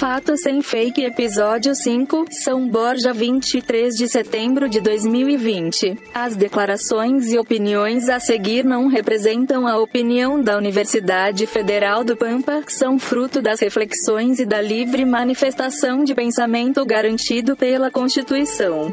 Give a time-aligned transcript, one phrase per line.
[0.00, 5.94] Fato Sem Fake Episódio 5, São Borja 23 de setembro de 2020.
[6.14, 12.64] As declarações e opiniões a seguir não representam a opinião da Universidade Federal do Pampa,
[12.66, 18.90] são fruto das reflexões e da livre manifestação de pensamento garantido pela Constituição.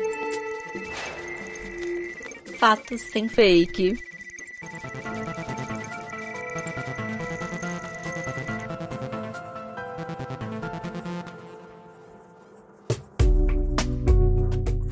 [2.60, 4.07] Fatos sem fake.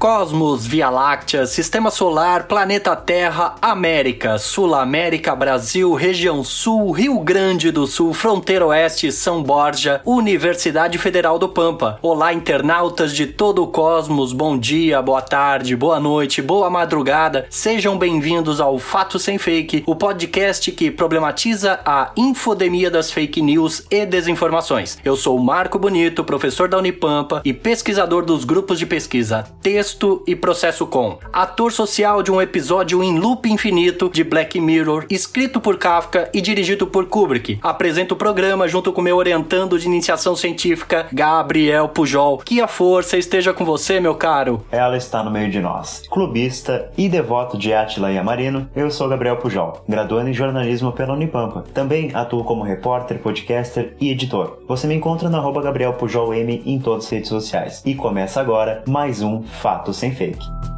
[0.06, 7.72] Cosmos, Via Láctea, Sistema Solar, Planeta Terra, América, Sul América, Brasil, Região Sul, Rio Grande
[7.72, 11.98] do Sul, Fronteira Oeste, São Borja, Universidade Federal do Pampa.
[12.04, 17.48] Olá, internautas de todo o cosmos, bom dia, boa tarde, boa noite, boa madrugada.
[17.50, 23.84] Sejam bem-vindos ao Fato Sem Fake, o podcast que problematiza a infodemia das fake news
[23.90, 25.00] e desinformações.
[25.04, 30.22] Eu sou Marco Bonito, professor da Unipampa e pesquisador dos grupos de pesquisa Texto Texto
[30.28, 35.62] e Processo Com, ator social de um episódio em loop infinito de Black Mirror, escrito
[35.62, 37.60] por Kafka e dirigido por Kubrick.
[37.62, 42.40] Apresento o programa junto com meu orientando de iniciação científica, Gabriel Pujol.
[42.40, 44.66] Que a força esteja com você, meu caro.
[44.70, 46.04] Ela está no meio de nós.
[46.10, 51.14] Clubista e devoto de Atila e Amarino, eu sou Gabriel Pujol, graduando em jornalismo pela
[51.14, 51.64] Unipampa.
[51.74, 54.60] Também atuo como repórter, podcaster e editor.
[54.68, 57.82] Você me encontra no arroba Gabriel Pujol M em todas as redes sociais.
[57.86, 60.75] E começa agora mais um Fato fato sem fake.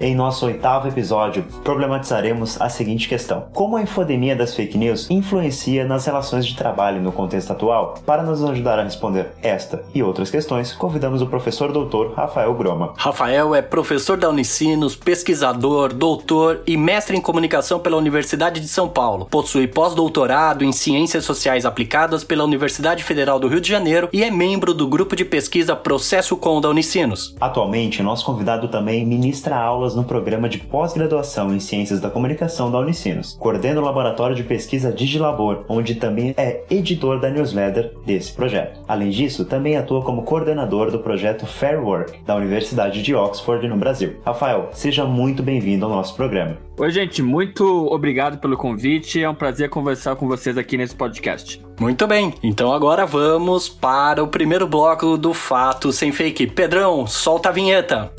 [0.00, 5.84] Em nosso oitavo episódio, problematizaremos a seguinte questão: Como a infodemia das fake news influencia
[5.84, 7.94] nas relações de trabalho no contexto atual?
[8.06, 12.94] Para nos ajudar a responder esta e outras questões, convidamos o professor doutor Rafael Groma.
[12.96, 18.88] Rafael é professor da Unicinos, pesquisador, doutor e mestre em comunicação pela Universidade de São
[18.88, 19.26] Paulo.
[19.28, 24.30] Possui pós-doutorado em Ciências Sociais Aplicadas pela Universidade Federal do Rio de Janeiro e é
[24.30, 27.34] membro do grupo de pesquisa Processo Com da Unicinos.
[27.40, 32.70] Atualmente, nosso convidado também ministra aulas aulas no programa de pós-graduação em Ciências da Comunicação
[32.70, 33.36] da Unicinos.
[33.38, 38.80] Coordena o laboratório de pesquisa Digilabor, onde também é editor da newsletter desse projeto.
[38.86, 43.76] Além disso, também atua como coordenador do projeto Fair Work da Universidade de Oxford, no
[43.76, 44.16] Brasil.
[44.24, 46.58] Rafael, seja muito bem-vindo ao nosso programa.
[46.78, 49.22] Oi, gente, muito obrigado pelo convite.
[49.22, 51.60] É um prazer conversar com vocês aqui nesse podcast.
[51.80, 56.46] Muito bem, então agora vamos para o primeiro bloco do Fato Sem Fake.
[56.48, 58.12] Pedrão, solta a vinheta.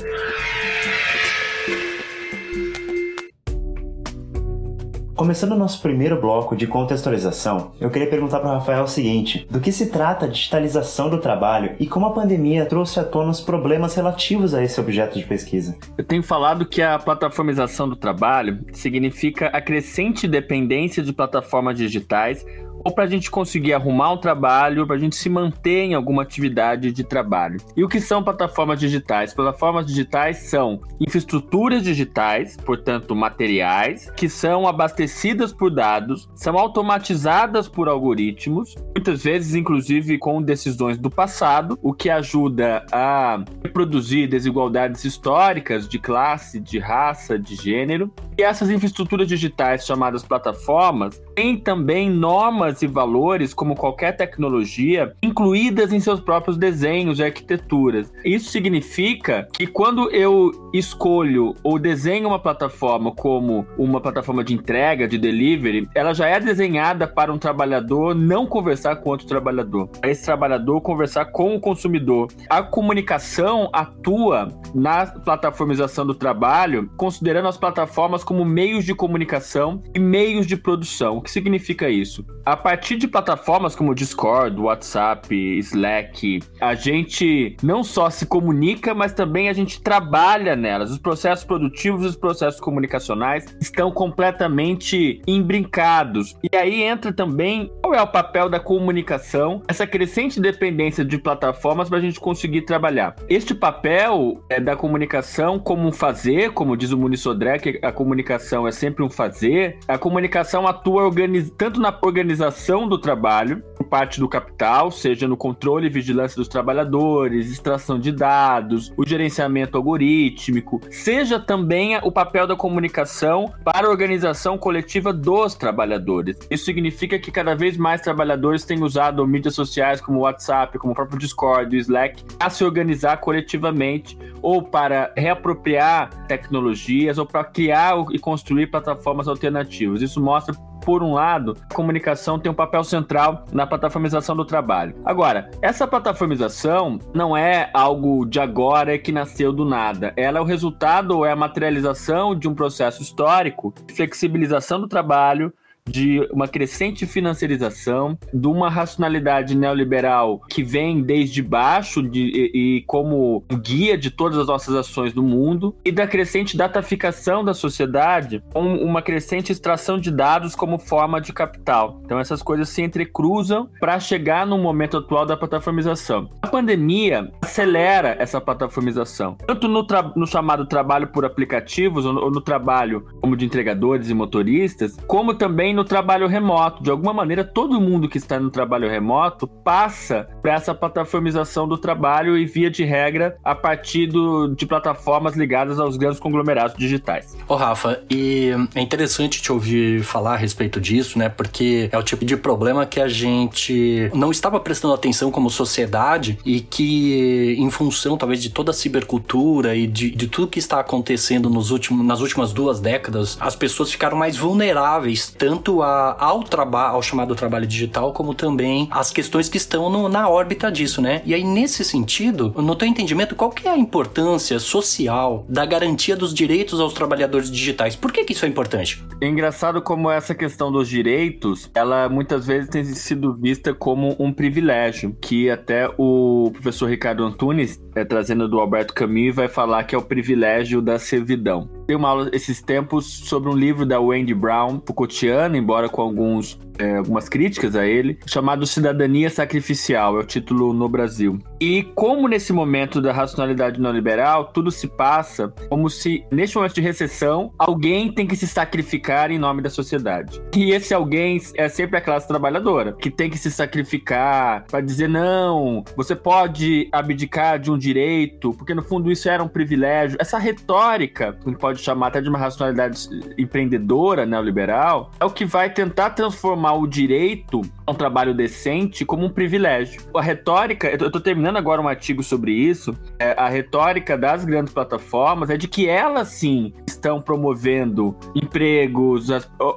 [5.20, 9.46] Começando o nosso primeiro bloco de contextualização, eu queria perguntar para o Rafael o seguinte:
[9.50, 13.30] do que se trata a digitalização do trabalho e como a pandemia trouxe à tona
[13.30, 15.76] os problemas relativos a esse objeto de pesquisa?
[15.98, 22.42] Eu tenho falado que a plataformização do trabalho significa a crescente dependência de plataformas digitais
[22.84, 26.22] ou para a gente conseguir arrumar um trabalho, para a gente se manter em alguma
[26.22, 27.58] atividade de trabalho.
[27.76, 29.34] E o que são plataformas digitais?
[29.34, 37.88] Plataformas digitais são infraestruturas digitais, portanto, materiais, que são abastecidas por dados, são automatizadas por
[37.88, 45.88] algoritmos, muitas vezes, inclusive, com decisões do passado, o que ajuda a reproduzir desigualdades históricas
[45.88, 48.12] de classe, de raça, de gênero.
[48.38, 55.92] E essas infraestruturas digitais, chamadas plataformas, têm também normas e valores, como qualquer tecnologia, incluídas
[55.92, 58.12] em seus próprios desenhos e arquiteturas.
[58.24, 65.08] Isso significa que quando eu escolho ou desenho uma plataforma como uma plataforma de entrega,
[65.08, 70.24] de delivery, ela já é desenhada para um trabalhador não conversar com outro trabalhador, esse
[70.24, 72.28] trabalhador conversar com o consumidor.
[72.48, 79.98] A comunicação atua na plataformização do trabalho, considerando as plataformas como meios de comunicação e
[79.98, 81.16] meios de produção.
[81.16, 82.24] O que significa isso?
[82.44, 89.12] A partir de plataformas como Discord, WhatsApp, Slack, a gente não só se comunica, mas
[89.12, 90.90] também a gente trabalha nelas.
[90.90, 96.36] Os processos produtivos e os processos comunicacionais estão completamente imbrincados.
[96.52, 101.88] E aí entra também qual é o papel da comunicação, essa crescente dependência de plataformas
[101.88, 103.16] para a gente conseguir trabalhar.
[103.28, 107.90] Este papel é da comunicação como um fazer, como diz o Muniz Sodré, que a
[107.90, 109.78] comunicação é sempre um fazer.
[109.88, 111.50] A comunicação atua organiz...
[111.56, 116.36] tanto na organização organização do trabalho por parte do capital, seja no controle e vigilância
[116.36, 123.86] dos trabalhadores, extração de dados, o gerenciamento algorítmico, seja também o papel da comunicação para
[123.86, 126.36] a organização coletiva dos trabalhadores.
[126.50, 130.92] Isso significa que cada vez mais trabalhadores têm usado mídias sociais como o WhatsApp, como
[130.92, 137.44] o próprio Discord, o Slack, a se organizar coletivamente ou para reapropriar tecnologias ou para
[137.44, 140.02] criar e construir plataformas alternativas.
[140.02, 140.54] Isso mostra
[140.84, 144.94] por um lado, a comunicação tem um papel central na plataformização do trabalho.
[145.04, 150.12] Agora, essa plataformização não é algo de agora que nasceu do nada.
[150.16, 155.52] Ela é o resultado ou é a materialização de um processo histórico flexibilização do trabalho,
[155.90, 162.82] de uma crescente financiarização, de uma racionalidade neoliberal que vem desde baixo de, e, e,
[162.82, 168.42] como guia de todas as nossas ações no mundo, e da crescente dataficação da sociedade
[168.52, 172.00] com uma crescente extração de dados como forma de capital.
[172.04, 176.28] Então essas coisas se entrecruzam para chegar no momento atual da plataformização.
[176.42, 179.86] A pandemia acelera essa plataformização, tanto no,
[180.16, 184.96] no chamado trabalho por aplicativos ou no, ou no trabalho como de entregadores e motoristas,
[185.06, 186.82] como também no trabalho remoto.
[186.82, 191.78] De alguma maneira, todo mundo que está no trabalho remoto passa para essa plataformização do
[191.78, 197.36] trabalho e, via de regra, a partir do, de plataformas ligadas aos grandes conglomerados digitais.
[197.48, 201.28] Ô, Rafa, e é interessante te ouvir falar a respeito disso, né?
[201.28, 206.38] Porque é o tipo de problema que a gente não estava prestando atenção como sociedade
[206.44, 210.80] e que, em função, talvez, de toda a cibercultura e de, de tudo que está
[210.80, 216.16] acontecendo nos últimos, nas últimas duas décadas, as pessoas ficaram mais vulneráveis, tanto tanto a,
[216.18, 220.72] ao trabalho, ao chamado trabalho digital, como também as questões que estão no, na órbita
[220.72, 221.20] disso, né?
[221.24, 226.16] E aí, nesse sentido, no teu entendimento, qual que é a importância social da garantia
[226.16, 227.94] dos direitos aos trabalhadores digitais?
[227.94, 229.04] Por que, que isso é importante?
[229.20, 234.32] É engraçado como essa questão dos direitos, ela muitas vezes tem sido vista como um
[234.32, 239.94] privilégio, que até o professor Ricardo Antunes, é, trazendo do Alberto Camus, vai falar que
[239.94, 241.68] é o privilégio da servidão.
[241.90, 246.56] Tem uma aula esses tempos sobre um livro da Wendy Brown, Foucaultiana, embora com alguns
[246.80, 251.38] é, algumas críticas a ele, chamado Cidadania Sacrificial, é o título no Brasil.
[251.60, 256.80] E como nesse momento da racionalidade neoliberal, tudo se passa como se, neste momento de
[256.80, 260.40] recessão, alguém tem que se sacrificar em nome da sociedade.
[260.56, 265.08] E esse alguém é sempre a classe trabalhadora, que tem que se sacrificar para dizer:
[265.08, 270.16] não, você pode abdicar de um direito, porque no fundo isso era um privilégio.
[270.18, 275.68] Essa retórica, que pode chamar até de uma racionalidade empreendedora neoliberal, é o que vai
[275.68, 280.02] tentar transformar transformar o direito um trabalho decente como um privilégio.
[280.14, 284.72] A retórica, eu estou terminando agora um artigo sobre isso, é, a retórica das grandes
[284.72, 289.28] plataformas é de que elas sim estão promovendo empregos,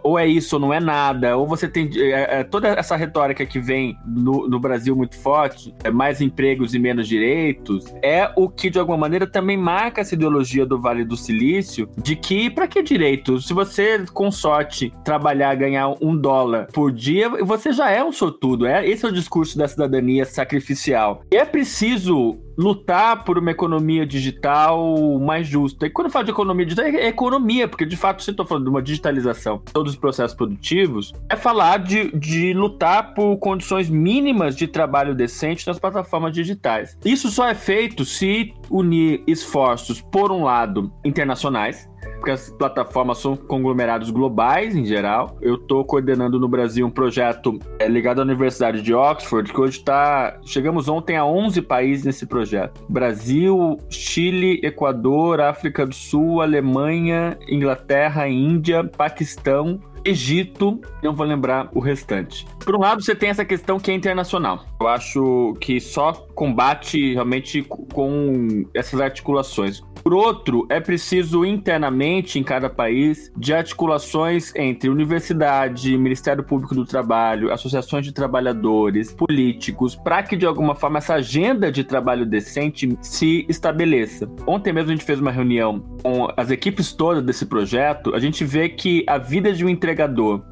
[0.03, 3.45] ou é isso ou não é nada, ou você tem é, é, toda essa retórica
[3.45, 8.49] que vem no, no Brasil muito forte, é mais empregos e menos direitos, é o
[8.49, 12.67] que de alguma maneira também marca essa ideologia do Vale do Silício de que para
[12.67, 13.47] que direitos?
[13.47, 18.65] Se você com sorte trabalhar ganhar um dólar por dia, você já é um sortudo.
[18.65, 21.23] É, esse é o discurso da cidadania sacrificial.
[21.31, 25.87] E é preciso lutar por uma economia digital mais justa.
[25.87, 28.45] E quando eu falo de economia digital, é economia, porque de fato, se eu estou
[28.45, 33.37] falando de uma digitalização de todos os processos produtivos, é falar de, de lutar por
[33.37, 36.97] condições mínimas de trabalho decente nas plataformas digitais.
[37.03, 41.89] Isso só é feito se unir esforços, por um lado, internacionais,
[42.23, 45.37] porque as plataformas são conglomerados globais em geral.
[45.41, 49.79] Eu estou coordenando no Brasil um projeto é, ligado à Universidade de Oxford, que hoje
[49.79, 50.39] está.
[50.45, 58.25] Chegamos ontem a 11 países nesse projeto: Brasil, Chile, Equador, África do Sul, Alemanha, Inglaterra,
[58.29, 59.81] Índia, Paquistão.
[60.05, 62.45] Egito, não vou lembrar o restante.
[62.59, 64.65] Por um lado, você tem essa questão que é internacional.
[64.79, 69.81] Eu acho que só combate realmente com essas articulações.
[70.03, 76.85] Por outro, é preciso internamente em cada país de articulações entre universidade, Ministério Público do
[76.85, 82.97] Trabalho, associações de trabalhadores, políticos, para que de alguma forma essa agenda de trabalho decente
[83.01, 84.29] se estabeleça.
[84.45, 88.13] Ontem mesmo a gente fez uma reunião com as equipes todas desse projeto.
[88.13, 89.92] A gente vê que a vida de um entregador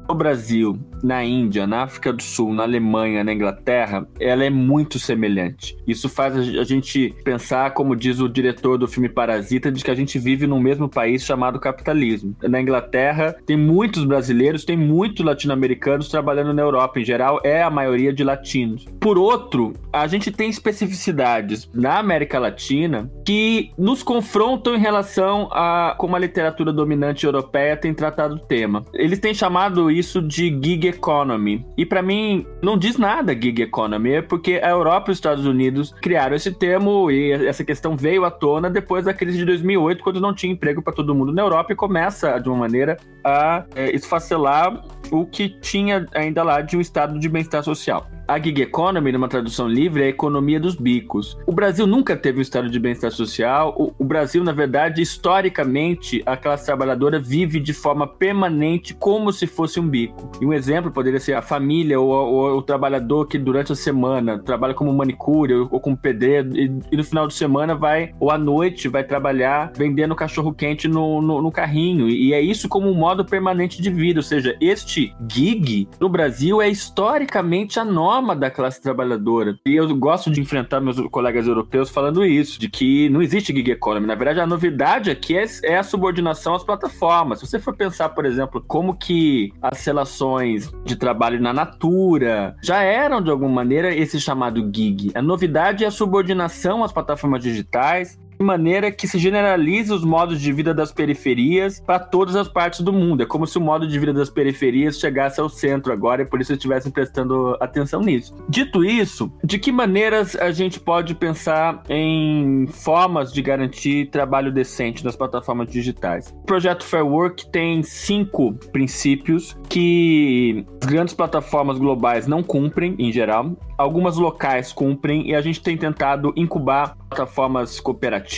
[0.08, 4.98] no Brasil, na Índia, na África do Sul, na Alemanha, na Inglaterra, ela é muito
[4.98, 5.76] semelhante.
[5.86, 9.94] Isso faz a gente pensar, como diz o diretor do filme Parasita, de que a
[9.94, 12.36] gente vive no mesmo país chamado capitalismo.
[12.42, 17.00] Na Inglaterra, tem muitos brasileiros, tem muitos latino-americanos trabalhando na Europa.
[17.00, 18.84] Em geral, é a maioria de latinos.
[19.00, 25.94] Por outro, a gente tem especificidades na América Latina que nos confrontam em relação a
[25.98, 28.84] como a literatura dominante europeia tem tratado o tema.
[28.94, 31.66] Eles têm chamado isso de gig economy.
[31.76, 35.46] E para mim, não diz nada gig economy, é porque a Europa e os Estados
[35.46, 39.44] Unidos criaram esse termo e essa questão veio à tona depois da crise crise de
[39.44, 42.96] 2008, quando não tinha emprego para todo mundo na Europa e começa, de uma maneira,
[43.24, 48.06] a é, esfacelar o que tinha ainda lá de um estado de bem-estar social.
[48.32, 51.36] A gig economy, numa tradução livre, é a economia dos bicos.
[51.46, 53.74] O Brasil nunca teve um estado de bem-estar social.
[53.76, 59.46] O, o, Brasil, na verdade, historicamente, a classe trabalhadora vive de forma permanente como se
[59.46, 60.32] fosse um bico.
[60.40, 64.38] E um exemplo poderia ser a família ou, ou o trabalhador que durante a semana
[64.38, 68.30] trabalha como manicure ou, ou como pedreiro e, e, no final de semana vai, ou
[68.30, 72.08] à noite, vai trabalhar vendendo cachorro quente no, no, no carrinho.
[72.08, 74.20] E, e é isso como um modo permanente de vida.
[74.20, 79.58] Ou seja, este gig no Brasil é historicamente a norma da classe trabalhadora.
[79.66, 83.70] E eu gosto de enfrentar meus colegas europeus falando isso, de que não existe gig
[83.70, 84.06] economy.
[84.06, 87.40] Na verdade, a novidade aqui é, é a subordinação às plataformas.
[87.40, 92.82] Se você for pensar, por exemplo, como que as relações de trabalho na natura já
[92.82, 95.10] eram, de alguma maneira, esse chamado gig.
[95.14, 100.52] A novidade é a subordinação às plataformas digitais, maneira que se generalize os modos de
[100.52, 103.22] vida das periferias para todas as partes do mundo.
[103.22, 106.40] É como se o modo de vida das periferias chegasse ao centro agora e por
[106.40, 108.34] isso estivessem prestando atenção nisso.
[108.48, 115.04] Dito isso, de que maneiras a gente pode pensar em formas de garantir trabalho decente
[115.04, 116.34] nas plataformas digitais?
[116.42, 123.12] O projeto Fair Work tem cinco princípios que as grandes plataformas globais não cumprem, em
[123.12, 123.52] geral.
[123.78, 128.31] Algumas locais cumprem e a gente tem tentado incubar plataformas cooperativas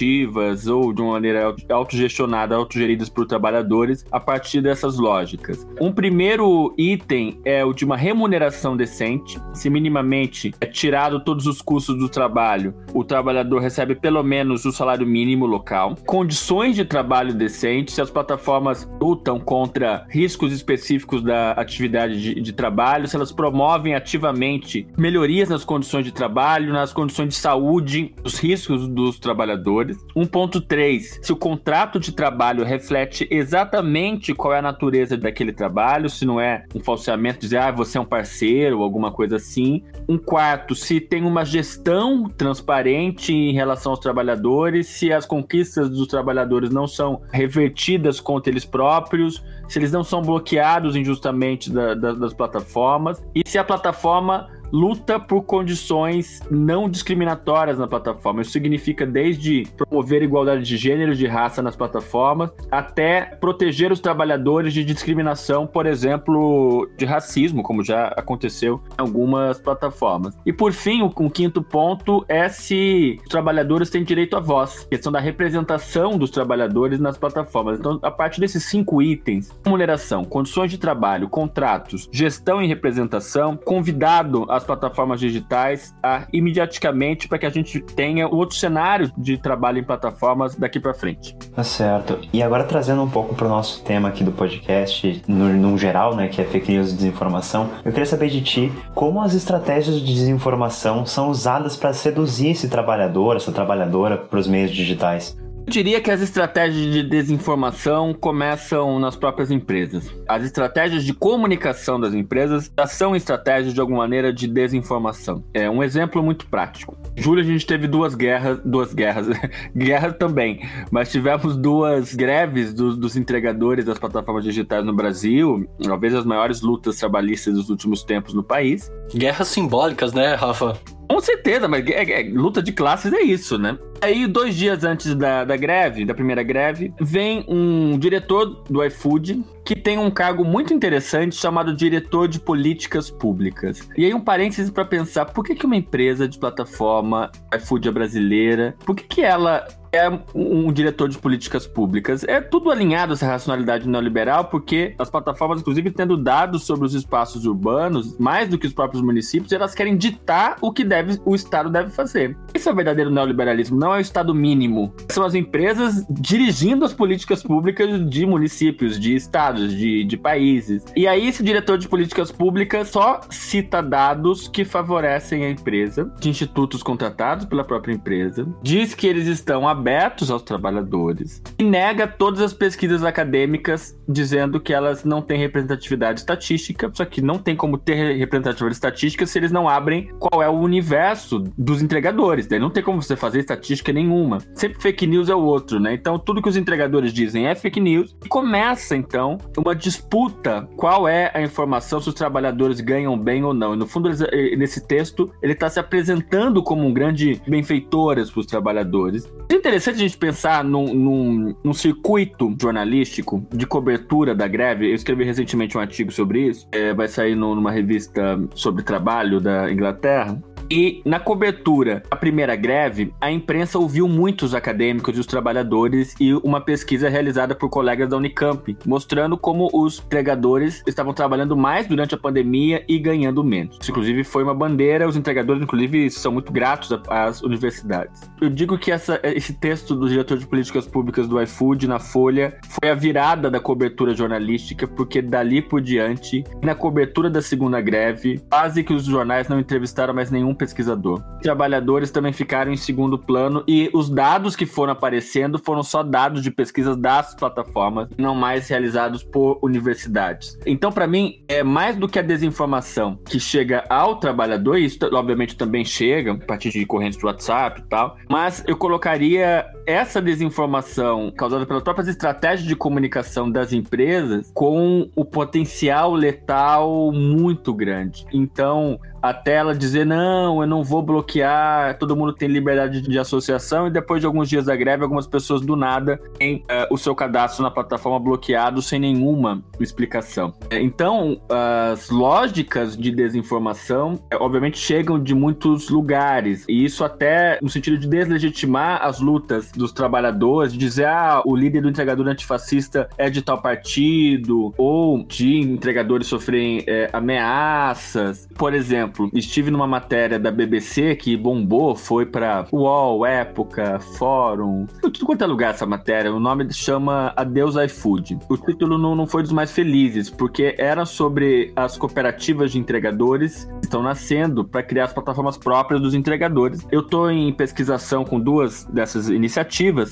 [0.68, 5.66] ou de uma maneira autogestionada, autogeridas por trabalhadores a partir dessas lógicas.
[5.80, 9.40] Um primeiro item é o de uma remuneração decente.
[9.52, 14.72] Se minimamente é tirado todos os custos do trabalho, o trabalhador recebe pelo menos o
[14.72, 15.96] salário mínimo local.
[16.06, 22.52] Condições de trabalho decentes, se as plataformas lutam contra riscos específicos da atividade de, de
[22.52, 28.38] trabalho, se elas promovem ativamente melhorias nas condições de trabalho, nas condições de saúde, os
[28.38, 29.83] riscos dos trabalhadores.
[30.16, 36.24] 1.3, se o contrato de trabalho reflete exatamente qual é a natureza daquele trabalho, se
[36.24, 39.82] não é um falseamento, dizer, ah, você é um parceiro ou alguma coisa assim.
[40.08, 46.06] Um quarto, se tem uma gestão transparente em relação aos trabalhadores, se as conquistas dos
[46.06, 52.12] trabalhadores não são revertidas contra eles próprios, se eles não são bloqueados injustamente da, da,
[52.12, 58.42] das plataformas e se a plataforma luta por condições não discriminatórias na plataforma.
[58.42, 64.74] Isso significa desde promover igualdade de gênero de raça nas plataformas, até proteger os trabalhadores
[64.74, 70.36] de discriminação, por exemplo, de racismo, como já aconteceu em algumas plataformas.
[70.44, 74.88] E por fim, o, o quinto ponto é se os trabalhadores têm direito à voz,
[74.90, 77.78] questão da representação dos trabalhadores nas plataformas.
[77.78, 84.44] Então, a partir desses cinco itens, remuneração, condições de trabalho, contratos, gestão e representação, convidado
[84.64, 90.54] plataformas digitais a, imediaticamente para que a gente tenha outro cenário de trabalho em plataformas
[90.56, 91.36] daqui para frente.
[91.54, 92.18] Tá certo.
[92.32, 96.16] E agora trazendo um pouco para o nosso tema aqui do podcast, no, no geral,
[96.16, 100.00] né, que é fake news e desinformação, eu queria saber de ti como as estratégias
[100.00, 105.36] de desinformação são usadas para seduzir esse trabalhador, essa trabalhadora para os meios digitais.
[105.66, 110.14] Eu diria que as estratégias de desinformação começam nas próprias empresas.
[110.28, 115.42] As estratégias de comunicação das empresas já são estratégias de alguma maneira de desinformação.
[115.54, 116.96] É um exemplo muito prático.
[117.16, 119.26] Em julho a gente teve duas guerras, duas guerras,
[119.74, 126.14] guerra também, mas tivemos duas greves dos, dos entregadores das plataformas digitais no Brasil, talvez
[126.14, 128.92] as maiores lutas trabalhistas dos últimos tempos no país.
[129.14, 130.78] Guerras simbólicas, né, Rafa?
[131.08, 133.78] Com certeza, mas é, é, luta de classes é isso, né?
[134.00, 139.42] Aí, dois dias antes da, da greve, da primeira greve, vem um diretor do iFood
[139.64, 143.88] que tem um cargo muito interessante chamado diretor de políticas públicas.
[143.96, 147.92] E aí um parênteses para pensar, por que, que uma empresa de plataforma iFood é
[147.92, 152.24] brasileira, por que, que ela é um diretor de políticas públicas.
[152.24, 157.46] É tudo alinhado essa racionalidade neoliberal, porque as plataformas, inclusive, tendo dados sobre os espaços
[157.46, 161.70] urbanos, mais do que os próprios municípios, elas querem ditar o que deve, o Estado
[161.70, 162.36] deve fazer.
[162.52, 164.92] Esse é o verdadeiro neoliberalismo, não é o Estado mínimo.
[165.08, 170.84] São as empresas dirigindo as políticas públicas de municípios, de estados, de, de países.
[170.96, 176.28] E aí, esse diretor de políticas públicas só cita dados que favorecem a empresa, de
[176.28, 182.40] institutos contratados pela própria empresa, diz que eles estão abertos aos trabalhadores e nega todas
[182.40, 187.78] as pesquisas acadêmicas dizendo que elas não têm representatividade estatística, só que não tem como
[187.78, 192.46] ter representatividade estatística se eles não abrem qual é o universo dos entregadores.
[192.46, 194.38] Daí não tem como você fazer estatística nenhuma.
[194.54, 195.94] Sempre fake news é o outro, né?
[195.94, 201.08] Então tudo que os entregadores dizem é fake news e começa então uma disputa qual
[201.08, 203.74] é a informação se os trabalhadores ganham bem ou não.
[203.74, 204.10] E no fundo,
[204.56, 209.24] nesse texto, ele está se apresentando como um grande benfeitor para os trabalhadores.
[209.50, 214.90] O interessante a gente pensar num, num, num, circuito jornalístico de cobertura da greve.
[214.90, 216.68] Eu escrevi recentemente um artigo sobre isso.
[216.70, 220.40] É, vai sair no, numa revista sobre trabalho da Inglaterra.
[220.70, 226.32] E na cobertura da primeira greve, a imprensa ouviu muitos acadêmicos e os trabalhadores e
[226.34, 232.14] uma pesquisa realizada por colegas da Unicamp, mostrando como os entregadores estavam trabalhando mais durante
[232.14, 233.78] a pandemia e ganhando menos.
[233.80, 238.22] Isso, inclusive, foi uma bandeira, os entregadores, inclusive, são muito gratos às universidades.
[238.40, 242.58] Eu digo que essa, esse texto do diretor de políticas públicas do iFood na Folha
[242.68, 248.40] foi a virada da cobertura jornalística, porque dali por diante, na cobertura da segunda greve,
[248.50, 251.22] quase que os jornais não entrevistaram mais nenhum pesquisador.
[251.42, 256.42] Trabalhadores também ficaram em segundo plano e os dados que foram aparecendo foram só dados
[256.42, 260.58] de pesquisas das plataformas, não mais realizados por universidades.
[260.66, 265.56] Então, para mim, é mais do que a desinformação que chega ao trabalhador, isso obviamente
[265.56, 271.32] também chega a partir de correntes de WhatsApp e tal, mas eu colocaria essa desinformação
[271.36, 278.26] causada pelas próprias estratégias de comunicação das empresas com o potencial letal muito grande.
[278.32, 283.86] Então, até ela dizer, não, eu não vou bloquear, todo mundo tem liberdade de associação,
[283.86, 287.14] e depois de alguns dias da greve, algumas pessoas do nada têm uh, o seu
[287.14, 290.52] cadastro na plataforma bloqueado sem nenhuma explicação.
[290.70, 297.70] Então, as lógicas de desinformação, é, obviamente, chegam de muitos lugares, e isso até no
[297.70, 303.08] sentido de deslegitimar as lutas dos trabalhadores, de dizer, ah, o líder do entregador antifascista
[303.16, 308.48] é de tal partido, ou de entregadores sofrerem é, ameaças.
[308.54, 315.26] Por exemplo, estive numa matéria da BBC que bombou, foi pra UOL, Época, Fórum, tudo
[315.26, 316.32] quanto é lugar essa matéria.
[316.32, 318.38] O nome chama Adeus iFood.
[318.48, 323.64] O título não, não foi dos mais felizes, porque era sobre as cooperativas de entregadores
[323.80, 326.86] que estão nascendo para criar as plataformas próprias dos entregadores.
[326.90, 329.63] Eu estou em pesquisação com duas dessas iniciativas,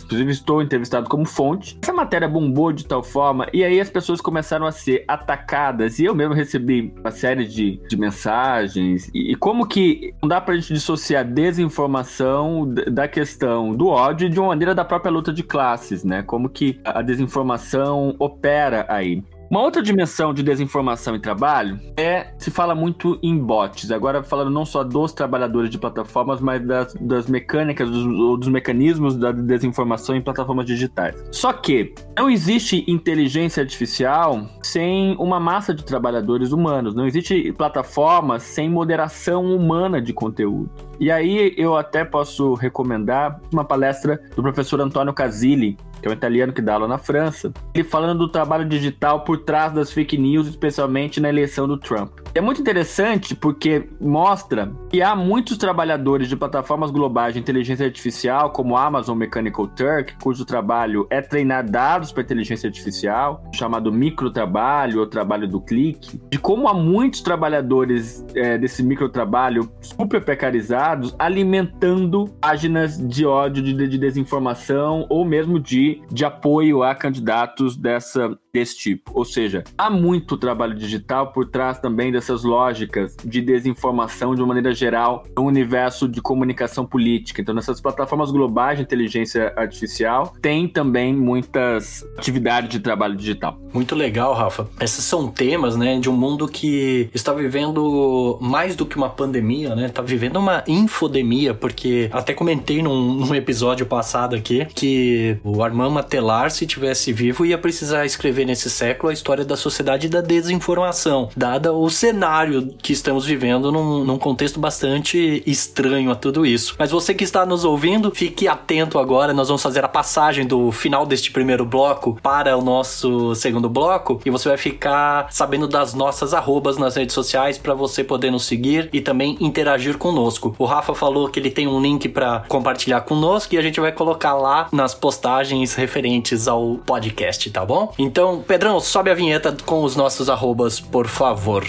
[0.05, 1.79] inclusive estou entrevistado como fonte.
[1.83, 6.05] Essa matéria bombou de tal forma, e aí as pessoas começaram a ser atacadas, e
[6.05, 10.55] eu mesmo recebi uma série de, de mensagens e, e como que não dá pra
[10.55, 16.05] gente dissociar desinformação da questão do ódio de uma maneira da própria luta de classes,
[16.05, 16.23] né?
[16.23, 19.23] Como que a desinformação opera aí.
[19.53, 23.91] Uma outra dimensão de desinformação em trabalho é se fala muito em bots.
[23.91, 28.03] Agora falando não só dos trabalhadores de plataformas, mas das, das mecânicas, dos,
[28.41, 31.23] dos mecanismos da desinformação em plataformas digitais.
[31.31, 36.95] Só que não existe inteligência artificial sem uma massa de trabalhadores humanos.
[36.95, 40.71] Não existe plataforma sem moderação humana de conteúdo.
[40.99, 46.15] E aí eu até posso recomendar uma palestra do professor Antônio Casilli, que é um
[46.15, 50.19] italiano que dá aula na França, ele falando do trabalho digital por trás das fake
[50.19, 52.19] news, especialmente na eleição do Trump.
[52.35, 58.51] É muito interessante porque mostra que há muitos trabalhadores de plataformas globais de inteligência artificial,
[58.51, 65.07] como Amazon Mechanical Turk, cujo trabalho é treinar dados para inteligência artificial, chamado microtrabalho ou
[65.07, 72.97] trabalho do clique, de como há muitos trabalhadores é, desse microtrabalho super precarizados alimentando páginas
[72.97, 79.11] de ódio, de, de desinformação ou mesmo de de, apoio a candidatos dessa, desse tipo.
[79.15, 84.49] Ou seja, há muito trabalho digital por trás também dessas lógicas de desinformação de uma
[84.49, 87.41] maneira geral no universo de comunicação política.
[87.41, 93.59] Então, nessas plataformas globais de inteligência artificial, tem também muitas atividades de trabalho digital.
[93.73, 94.69] Muito legal, Rafa.
[94.81, 99.75] Esses são temas, né, de um mundo que está vivendo mais do que uma pandemia,
[99.75, 99.87] né?
[99.87, 105.91] Está vivendo uma infodemia, porque até comentei num, num episódio passado aqui que o Armand
[105.91, 111.29] Matelar, se tivesse vivo, ia precisar escrever nesse século a história da sociedade da desinformação,
[111.37, 116.77] dada o cenário que estamos vivendo num, num contexto bastante estranho a tudo isso.
[116.79, 120.71] Mas você que está nos ouvindo, fique atento agora, nós vamos fazer a passagem do
[120.71, 125.95] final deste primeiro bloco para o nosso segundo bloco e você vai ficar sabendo das
[125.95, 130.55] nossas arrobas nas redes sociais para você poder nos seguir e também interagir conosco.
[130.59, 133.93] O Rafa falou que ele tem um link para compartilhar conosco e a gente vai
[133.93, 137.93] colocar lá nas postagens referentes ao podcast, tá bom?
[137.99, 141.65] Então, Pedrão, sobe a vinheta com os nossos arrobas, por favor.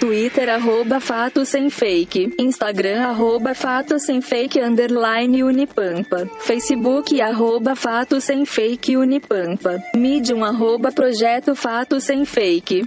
[0.00, 2.34] Twitter, arroba Fato Sem Fake.
[2.38, 6.28] Instagram, arroba Fato Sem Fake, underline Unipampa.
[6.40, 9.80] Facebook, arroba Fato Sem Fake Unipampa.
[9.94, 12.84] Medium, arroba Projeto Fato Sem Fake.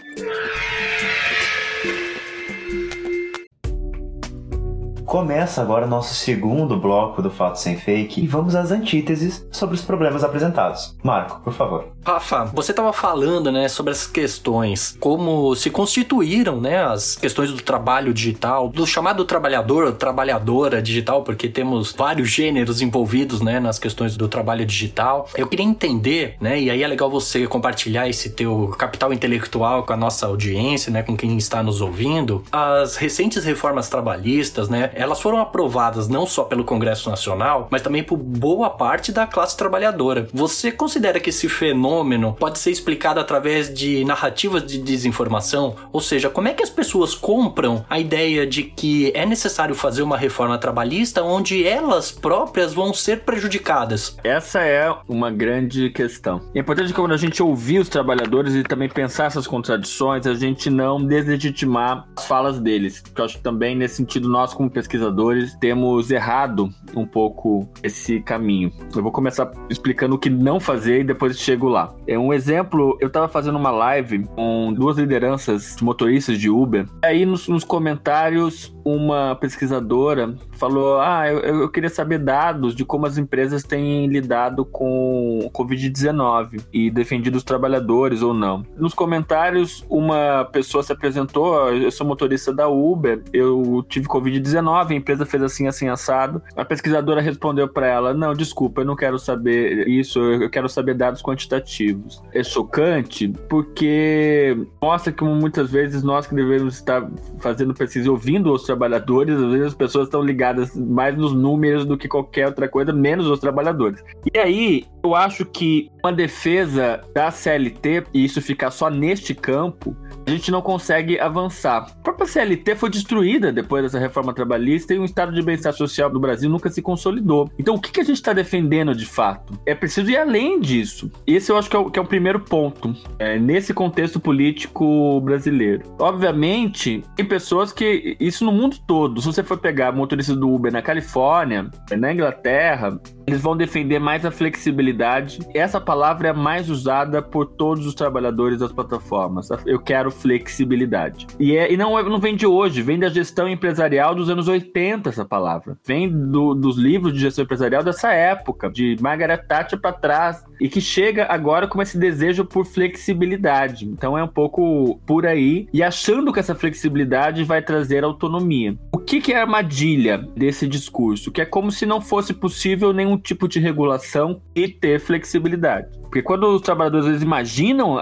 [5.06, 9.84] Começa agora nosso segundo bloco do Fato Sem Fake e vamos às antíteses sobre os
[9.84, 10.98] problemas apresentados.
[11.04, 11.95] Marco, por favor.
[12.06, 17.60] Rafa, você estava falando, né, sobre essas questões, como se constituíram, né, as questões do
[17.64, 24.16] trabalho digital, do chamado trabalhador, trabalhadora digital, porque temos vários gêneros envolvidos, né, nas questões
[24.16, 25.28] do trabalho digital.
[25.36, 29.94] Eu queria entender, né, e aí é legal você compartilhar esse teu capital intelectual com
[29.94, 32.44] a nossa audiência, né, com quem está nos ouvindo.
[32.52, 38.04] As recentes reformas trabalhistas, né, elas foram aprovadas não só pelo Congresso Nacional, mas também
[38.04, 40.28] por boa parte da classe trabalhadora.
[40.32, 41.95] Você considera que esse fenômeno
[42.34, 45.76] pode ser explicado através de narrativas de desinformação?
[45.92, 50.02] Ou seja, como é que as pessoas compram a ideia de que é necessário fazer
[50.02, 54.18] uma reforma trabalhista onde elas próprias vão ser prejudicadas?
[54.24, 56.42] Essa é uma grande questão.
[56.54, 60.34] É importante que quando a gente ouvir os trabalhadores e também pensar essas contradições, a
[60.34, 63.02] gente não deslegitimar as falas deles.
[63.02, 68.20] Porque eu acho que também, nesse sentido, nós, como pesquisadores, temos errado um pouco esse
[68.22, 68.72] caminho.
[68.96, 71.85] Eu vou começar explicando o que não fazer e depois chego lá.
[72.08, 76.88] É um exemplo, eu estava fazendo uma live com duas lideranças de motoristas de Uber.
[77.04, 83.06] Aí nos, nos comentários, uma pesquisadora falou: Ah, eu, eu, queria saber dados de como
[83.06, 88.64] as empresas têm lidado com o Covid-19 e defendido os trabalhadores ou não.
[88.78, 94.96] Nos comentários, uma pessoa se apresentou: Eu sou motorista da Uber, eu tive Covid-19, a
[94.96, 96.42] empresa fez assim, assim, assado.
[96.56, 100.94] A pesquisadora respondeu para ela: Não, desculpa, eu não quero saber isso, eu quero saber
[100.94, 102.24] dados quantitativos.
[102.34, 107.08] É chocante porque mostra que muitas vezes nós que devemos estar
[107.40, 110.45] fazendo pesquisa ouvindo os trabalhadores, às vezes as pessoas estão ligadas
[110.76, 114.04] mais nos números do que qualquer outra coisa, menos os trabalhadores.
[114.34, 119.96] E aí, eu acho que uma defesa da CLT, e isso ficar só neste campo,
[120.26, 121.88] a gente não consegue avançar.
[122.00, 126.10] A própria CLT foi destruída depois dessa reforma trabalhista e o estado de bem-estar social
[126.10, 127.50] do Brasil nunca se consolidou.
[127.60, 129.54] Então, o que, que a gente está defendendo de fato?
[129.66, 131.12] É preciso ir além disso.
[131.28, 135.22] Esse eu acho que é o, que é o primeiro ponto, é, nesse contexto político
[135.22, 135.84] brasileiro.
[136.00, 138.18] Obviamente, tem pessoas que.
[138.20, 139.22] Isso no mundo todo.
[139.22, 144.26] Se você for pegar motoristas do Uber na Califórnia, na Inglaterra, eles vão defender mais
[144.26, 145.40] a flexibilidade.
[145.54, 149.50] Essa palavra é mais usada por todos os trabalhadores das plataformas.
[149.66, 151.28] Eu quero flexibilidade.
[151.40, 154.48] E, é, e não, é, não vem de hoje, vem da gestão empresarial dos anos
[154.48, 155.78] 80, essa palavra.
[155.86, 160.70] Vem do, dos livros de gestão empresarial dessa época, de Margaret Thatcher para trás, e
[160.70, 163.86] que chega agora com esse desejo por flexibilidade.
[163.86, 168.78] Então é um pouco por aí, e achando que essa flexibilidade vai trazer autonomia.
[168.92, 171.32] O que, que é a armadilha desse discurso?
[171.32, 175.88] Que é como se não fosse possível nenhum tipo de regulação e ter flexibilidade.
[176.16, 177.98] Porque quando os trabalhadores eles imaginam,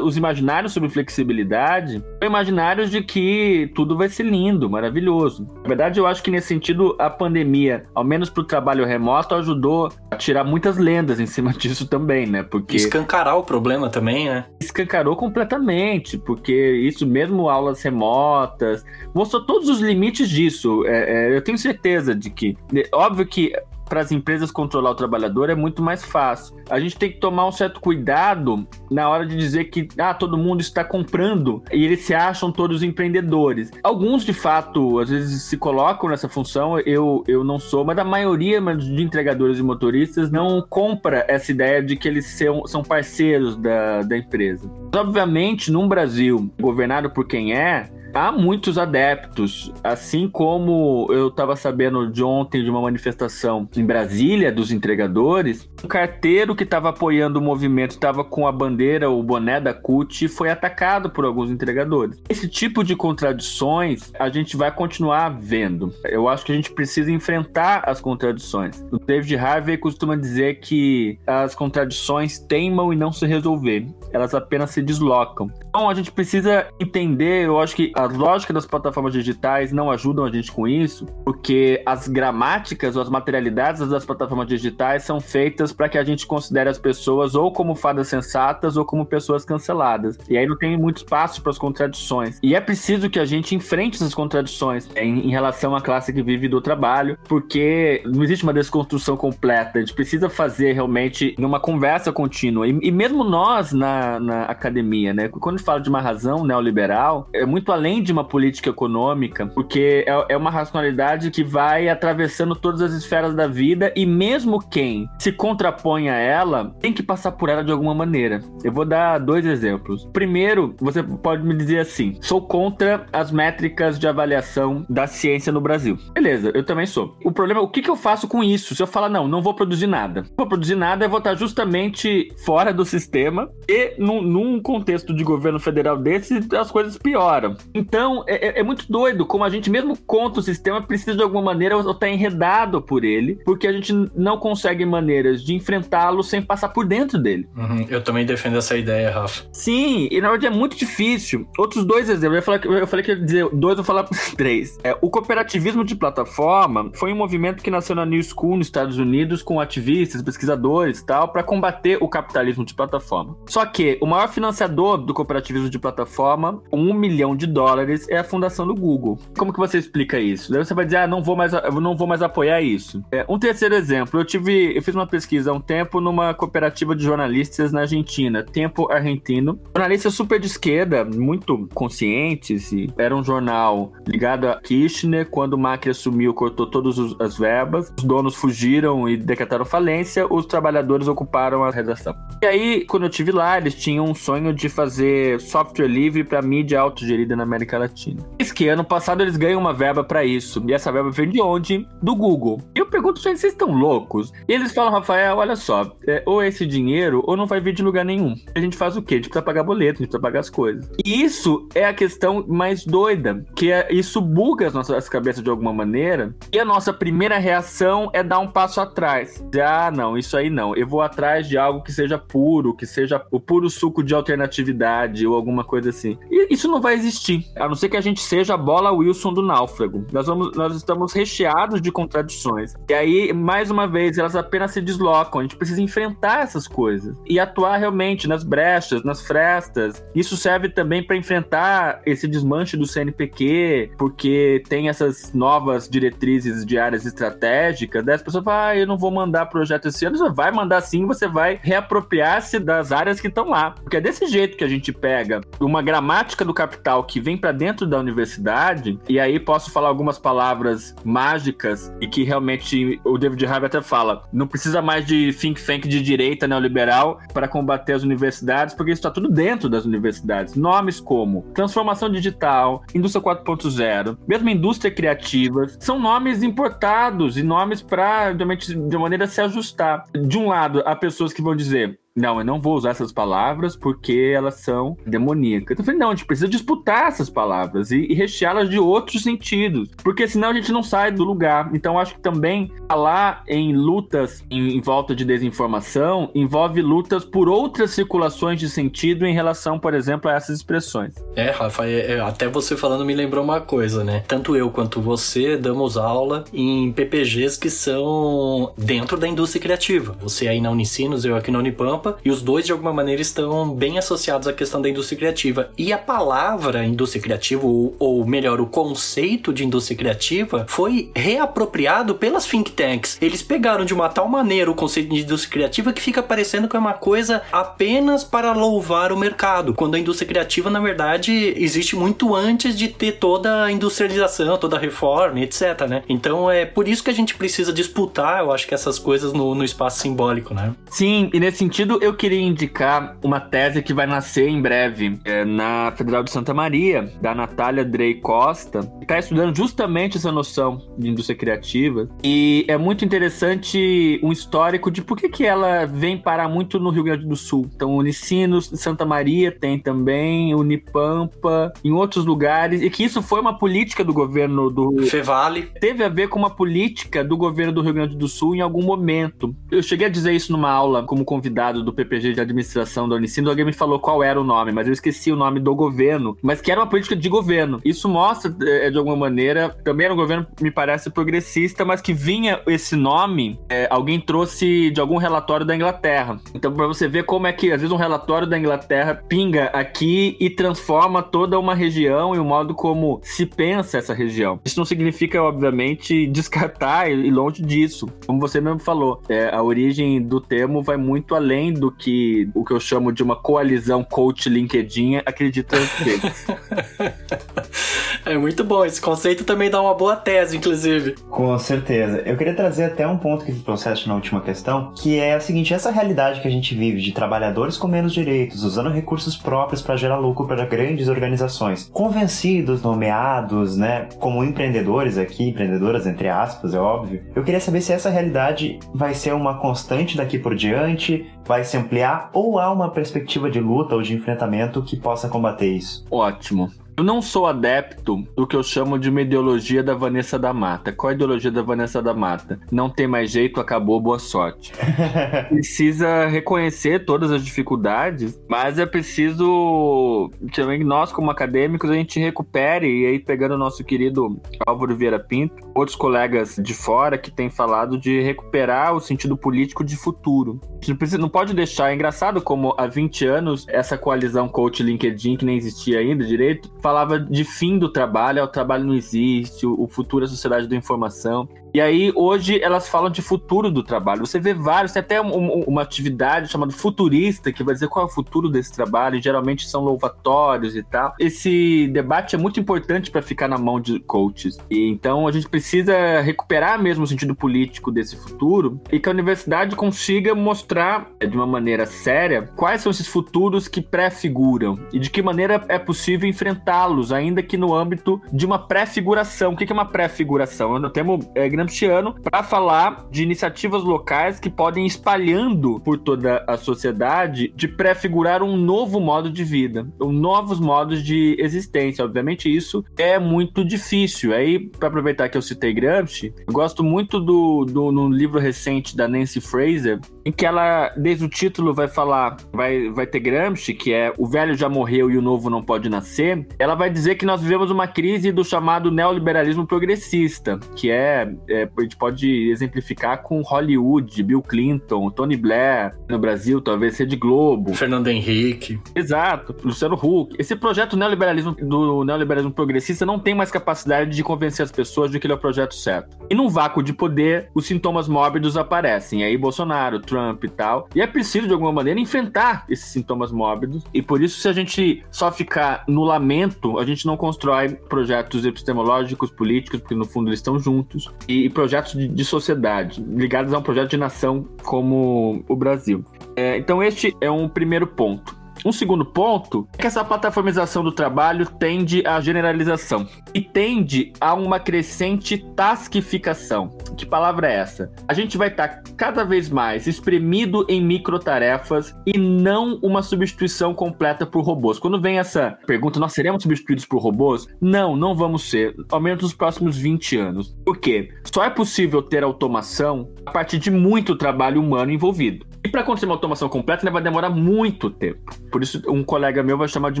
[0.04, 5.50] os imaginários sobre flexibilidade, são imaginários de que tudo vai ser lindo, maravilhoso.
[5.62, 9.34] Na verdade, eu acho que nesse sentido, a pandemia, ao menos para o trabalho remoto,
[9.34, 12.44] ajudou a tirar muitas lendas em cima disso também, né?
[12.44, 12.76] Porque.
[12.76, 14.44] Escancarar o problema também, né?
[14.60, 20.84] Escancarou completamente, porque isso mesmo, aulas remotas, mostrou todos os limites disso.
[20.86, 22.56] É, é, eu tenho certeza de que.
[22.92, 23.52] Óbvio que
[23.88, 26.56] para as empresas controlar o trabalhador é muito mais fácil.
[26.68, 30.36] A gente tem que tomar um certo cuidado na hora de dizer que ah, todo
[30.36, 33.70] mundo está comprando e eles se acham todos empreendedores.
[33.82, 38.04] Alguns, de fato, às vezes se colocam nessa função, eu, eu não sou, mas a
[38.04, 43.56] maioria de entregadores e motoristas não compra essa ideia de que eles são, são parceiros
[43.56, 44.70] da, da empresa.
[44.92, 51.56] Mas, obviamente, num Brasil governado por quem é, há muitos adeptos, assim como eu estava
[51.56, 57.38] sabendo de ontem de uma manifestação em Brasília dos entregadores, um carteiro que estava apoiando
[57.38, 61.50] o movimento estava com a bandeira, o boné da CUT e foi atacado por alguns
[61.50, 62.22] entregadores.
[62.28, 65.92] Esse tipo de contradições a gente vai continuar vendo.
[66.04, 68.84] Eu acho que a gente precisa enfrentar as contradições.
[68.90, 74.70] O David Harvey costuma dizer que as contradições teimam e não se resolver, elas apenas
[74.70, 75.50] se deslocam.
[75.68, 80.24] Então a gente precisa entender, eu acho que a lógica das plataformas digitais não ajudam
[80.24, 85.72] a gente com isso, porque as gramáticas ou as materialidades das plataformas digitais são feitas
[85.72, 90.18] para que a gente considere as pessoas ou como fadas sensatas ou como pessoas canceladas.
[90.28, 92.38] E aí não tem muito espaço para as contradições.
[92.42, 96.22] E é preciso que a gente enfrente essas contradições em, em relação à classe que
[96.22, 99.78] vive do trabalho, porque não existe uma desconstrução completa.
[99.78, 102.66] A gente precisa fazer realmente uma conversa contínua.
[102.66, 105.28] E, e mesmo nós, na na, academia, né?
[105.28, 110.26] Quando fala de uma razão neoliberal, é muito além de uma política econômica, porque é,
[110.30, 115.32] é uma racionalidade que vai atravessando todas as esferas da vida e mesmo quem se
[115.32, 118.40] contrapõe a ela tem que passar por ela de alguma maneira.
[118.64, 120.08] Eu vou dar dois exemplos.
[120.12, 125.60] Primeiro, você pode me dizer assim: sou contra as métricas de avaliação da ciência no
[125.60, 125.98] Brasil.
[126.12, 127.16] Beleza, eu também sou.
[127.24, 128.74] O problema é o que, que eu faço com isso?
[128.74, 130.22] Se eu falar, não, não vou produzir nada.
[130.22, 135.14] Não vou produzir nada, eu vou estar justamente fora do sistema e num, num contexto
[135.14, 137.56] de governo federal desse, as coisas pioram.
[137.74, 141.22] Então, é, é, é muito doido como a gente, mesmo contra o sistema, precisa de
[141.22, 146.22] alguma maneira estar tá enredado por ele, porque a gente não consegue maneiras de enfrentá-lo
[146.22, 147.48] sem passar por dentro dele.
[147.56, 149.44] Uhum, eu também defendo essa ideia, Rafa.
[149.52, 151.46] Sim, e na verdade é muito difícil.
[151.58, 154.04] Outros dois exemplos, eu falei, eu falei que ia dizer dois, eu vou falar
[154.36, 154.78] três.
[154.82, 158.98] É, o cooperativismo de plataforma foi um movimento que nasceu na New School, nos Estados
[158.98, 163.36] Unidos, com ativistas, pesquisadores e tal, para combater o capitalismo de plataforma.
[163.46, 168.18] Só que o maior financiador do cooperativismo de plataforma, com um milhão de dólares, é
[168.18, 169.18] a fundação do Google.
[169.36, 170.52] Como que você explica isso?
[170.52, 173.02] Daí você vai dizer, ah, não vou mais, não vou mais apoiar isso.
[173.12, 176.94] É, um terceiro exemplo, eu tive, eu fiz uma pesquisa há um tempo numa cooperativa
[176.94, 179.58] de jornalistas na Argentina, Tempo Argentino.
[179.74, 185.28] Jornalistas super de esquerda, muito conscientes, e era um jornal ligado a Kirchner.
[185.28, 190.46] Quando o Macri assumiu, cortou todas as verbas, os donos fugiram e decretaram falência, os
[190.46, 192.14] trabalhadores ocuparam a redação.
[192.42, 196.40] E aí, quando eu tive lá, eles tinham um sonho de fazer software livre para
[196.40, 198.22] mídia autogerida na América Latina.
[198.38, 200.62] Diz que ano passado eles ganham uma verba para isso.
[200.68, 201.86] E essa verba vem de onde?
[202.00, 202.62] Do Google.
[202.74, 204.32] E eu pergunto, gente, vocês estão loucos?
[204.48, 207.82] E eles falam, Rafael, olha só, é, ou esse dinheiro ou não vai vir de
[207.82, 208.36] lugar nenhum.
[208.54, 209.14] A gente faz o quê?
[209.14, 210.88] A gente precisa pagar boleto, a gente precisa pagar as coisas.
[211.04, 215.50] E isso é a questão mais doida, que é, isso buga as nossas cabeças de
[215.50, 216.34] alguma maneira.
[216.52, 219.44] E a nossa primeira reação é dar um passo atrás.
[219.60, 220.76] Ah, não, isso aí não.
[220.76, 225.26] Eu vou atrás de algo que seja puro, que seja o puro suco de alternatividade
[225.26, 226.18] ou alguma coisa assim.
[226.30, 229.32] E isso não vai existir, a não ser que a gente seja a bola Wilson
[229.32, 230.06] do náufrago.
[230.12, 232.74] Nós, vamos, nós estamos recheados de contradições.
[232.88, 235.40] E aí, mais uma vez, elas apenas se deslocam.
[235.40, 240.02] A gente precisa enfrentar essas coisas e atuar realmente nas brechas, nas frestas.
[240.14, 246.78] Isso serve também para enfrentar esse desmanche do CNPq, porque tem essas novas diretrizes de
[246.78, 248.04] áreas estratégicas.
[248.04, 248.14] Né?
[248.14, 250.16] As pessoas falam, ah, eu não vou mandar projeto esse ano.
[250.16, 253.72] Você vai mandar sim, você vai reapropriar-se das áreas que estão lá.
[253.72, 257.52] Porque é desse jeito que a gente pega uma gramática do capital que vem para
[257.52, 263.46] dentro da universidade, e aí posso falar algumas palavras mágicas e que realmente o David
[263.46, 268.02] Harvey até fala, não precisa mais de think tank de direita neoliberal para combater as
[268.02, 270.54] universidades, porque isso está tudo dentro das universidades.
[270.54, 278.32] Nomes como transformação digital, indústria 4.0, mesmo indústria criativa, são nomes importados e nomes para,
[278.32, 280.04] de maneira se ajustar.
[280.12, 283.76] De um lado, há pessoas que vão dizer não, eu não vou usar essas palavras
[283.76, 285.78] porque elas são demoníacas.
[285.78, 289.90] Eu falei, não, a gente precisa disputar essas palavras e, e recheá-las de outros sentidos,
[290.02, 291.70] porque senão a gente não sai do lugar.
[291.74, 297.48] Então, acho que também falar em lutas em, em volta de desinformação envolve lutas por
[297.48, 301.14] outras circulações de sentido em relação, por exemplo, a essas expressões.
[301.34, 304.22] É, Rafa, é, é, até você falando me lembrou uma coisa, né?
[304.26, 310.16] Tanto eu quanto você damos aula em PPGs que são dentro da indústria criativa.
[310.20, 313.70] Você aí na Unicinos, eu aqui na Unipampa e os dois de alguma maneira estão
[313.70, 315.70] bem associados à questão da indústria criativa.
[315.76, 322.14] E a palavra indústria criativa, ou, ou melhor, o conceito de indústria criativa, foi reapropriado
[322.14, 323.18] pelas think tanks.
[323.20, 326.76] Eles pegaram de uma tal maneira o conceito de indústria criativa que fica parecendo que
[326.76, 331.96] é uma coisa apenas para louvar o mercado, quando a indústria criativa, na verdade, existe
[331.96, 336.02] muito antes de ter toda a industrialização, toda a reforma, etc, né?
[336.08, 339.54] Então é por isso que a gente precisa disputar, eu acho que essas coisas no,
[339.54, 340.74] no espaço simbólico, né?
[340.90, 345.44] Sim, e nesse sentido eu queria indicar uma tese que vai nascer em breve é,
[345.44, 350.80] na Federal de Santa Maria, da Natália Drey Costa, que está estudando justamente essa noção
[350.98, 352.08] de indústria criativa.
[352.22, 356.90] E é muito interessante um histórico de por que, que ela vem parar muito no
[356.90, 357.68] Rio Grande do Sul.
[357.74, 363.58] Então, Unicinos, Santa Maria tem também, Unipampa, em outros lugares, e que isso foi uma
[363.58, 365.02] política do governo do.
[365.06, 365.70] Fevale.
[365.80, 368.82] Teve a ver com uma política do governo do Rio Grande do Sul em algum
[368.82, 369.54] momento.
[369.70, 373.48] Eu cheguei a dizer isso numa aula como convidado do PPG de administração da Unicinos,
[373.48, 376.60] alguém me falou qual era o nome, mas eu esqueci o nome do governo, mas
[376.60, 377.80] que era uma política de governo.
[377.84, 382.12] Isso mostra, é, de alguma maneira, também era um governo, me parece, progressista, mas que
[382.12, 386.40] vinha esse nome, é, alguém trouxe de algum relatório da Inglaterra.
[386.54, 390.36] Então, para você ver como é que, às vezes, um relatório da Inglaterra pinga aqui
[390.40, 394.58] e transforma toda uma região e o modo como se pensa essa região.
[394.64, 398.08] Isso não significa, obviamente, descartar e longe disso.
[398.26, 402.64] Como você mesmo falou, é, a origem do termo vai muito além do que o
[402.64, 406.20] que eu chamo de uma coalizão coach LinkedIn acredita ter.
[408.26, 411.14] É muito bom, esse conceito também dá uma boa tese, inclusive.
[411.30, 412.22] Com certeza.
[412.26, 415.72] Eu queria trazer até um ponto que trouxeste na última questão, que é o seguinte,
[415.72, 419.96] essa realidade que a gente vive de trabalhadores com menos direitos, usando recursos próprios para
[419.96, 426.80] gerar lucro para grandes organizações, convencidos, nomeados, né, como empreendedores aqui, empreendedoras entre aspas, é
[426.80, 427.22] óbvio.
[427.32, 431.76] Eu queria saber se essa realidade vai ser uma constante daqui por diante, vai se
[431.76, 436.04] ampliar ou há uma perspectiva de luta ou de enfrentamento que possa combater isso?
[436.10, 436.70] Ótimo.
[436.98, 440.90] Eu não sou adepto do que eu chamo de uma ideologia da Vanessa da Mata.
[440.90, 442.58] Qual a ideologia da Vanessa da Mata?
[442.72, 444.72] Não tem mais jeito, acabou, boa sorte.
[445.50, 452.86] Precisa reconhecer todas as dificuldades, mas é preciso também nós, como acadêmicos, a gente recupere,
[453.02, 457.50] e aí pegando o nosso querido Álvaro Vieira Pinto, outros colegas de fora que têm
[457.50, 460.58] falado de recuperar o sentido político de futuro.
[460.70, 464.48] A gente não, precisa, não pode deixar, é engraçado como há 20 anos essa coalizão
[464.48, 468.94] coach LinkedIn, que nem existia ainda direito, falava de fim do trabalho, o trabalho não
[468.94, 471.48] existe, o futuro é a sociedade da informação.
[471.76, 474.24] E aí, hoje, elas falam de futuro do trabalho.
[474.24, 478.08] Você vê vários, tem até um, uma atividade chamada futurista, que vai dizer qual é
[478.08, 481.14] o futuro desse trabalho, e geralmente são louvatórios e tal.
[481.20, 484.56] Esse debate é muito importante para ficar na mão de coaches.
[484.70, 489.12] E então, a gente precisa recuperar mesmo o sentido político desse futuro e que a
[489.12, 495.10] universidade consiga mostrar de uma maneira séria quais são esses futuros que prefiguram e de
[495.10, 499.52] que maneira é possível enfrentá-los, ainda que no âmbito de uma prefiguração.
[499.52, 500.74] O que é uma prefiguração?
[500.82, 506.56] Eu temo é, Gramsciano para falar de iniciativas locais que podem espalhando por toda a
[506.56, 512.04] sociedade de prefigurar um novo modo de vida, um novos modos de existência.
[512.04, 514.32] Obviamente isso é muito difícil.
[514.32, 519.08] Aí, para aproveitar que eu citei Gramsci, eu gosto muito do, do livro recente da
[519.08, 523.92] Nancy Fraser, em que ela, desde o título, vai falar, vai, vai ter Gramsci, que
[523.92, 526.46] é o velho já morreu e o novo não pode nascer.
[526.58, 531.16] Ela vai dizer que nós vivemos uma crise do chamado neoliberalismo progressista, que é
[531.48, 537.14] é, a gente pode exemplificar com Hollywood, Bill Clinton, Tony Blair, no Brasil, talvez Rede
[537.14, 537.74] Globo.
[537.74, 538.80] Fernando Henrique.
[538.94, 540.34] Exato, Luciano Huck.
[540.38, 545.20] Esse projeto neoliberalismo, do neoliberalismo progressista não tem mais capacidade de convencer as pessoas de
[545.20, 546.16] que ele é o projeto certo.
[546.28, 549.20] E num vácuo de poder, os sintomas mórbidos aparecem.
[549.20, 550.15] E aí Bolsonaro, Trump
[550.46, 550.88] e tal.
[550.94, 553.84] E é preciso, de alguma maneira, enfrentar esses sintomas mórbidos.
[553.94, 558.44] E por isso, se a gente só ficar no lamento, a gente não constrói projetos
[558.44, 561.10] epistemológicos, políticos, porque no fundo eles estão juntos.
[561.28, 566.04] E e projetos de, de sociedade ligados a um projeto de nação como o Brasil.
[566.34, 568.36] É, então, este é um primeiro ponto.
[568.66, 574.34] Um segundo ponto é que essa plataformização do trabalho tende à generalização e tende a
[574.34, 576.70] uma crescente tasquificação.
[576.96, 577.92] Que palavra é essa?
[578.08, 583.72] A gente vai estar tá cada vez mais espremido em microtarefas e não uma substituição
[583.72, 584.80] completa por robôs.
[584.80, 587.46] Quando vem essa pergunta, nós seremos substituídos por robôs?
[587.60, 590.56] Não, não vamos ser, ao menos nos próximos 20 anos.
[590.64, 591.10] Por quê?
[591.32, 595.46] Só é possível ter automação a partir de muito trabalho humano envolvido.
[595.66, 598.32] E para acontecer uma automação completa, né, vai demorar muito tempo.
[598.56, 600.00] Por isso, um colega meu vai chamar de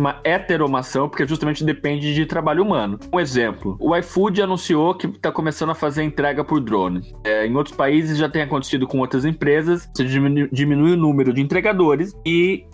[0.00, 2.98] uma heteromação, porque justamente depende de trabalho humano.
[3.12, 7.14] Um exemplo: o iFood anunciou que está começando a fazer entrega por drone.
[7.22, 11.34] É, em outros países já tem acontecido com outras empresas, você diminui, diminui o número
[11.34, 12.64] de entregadores e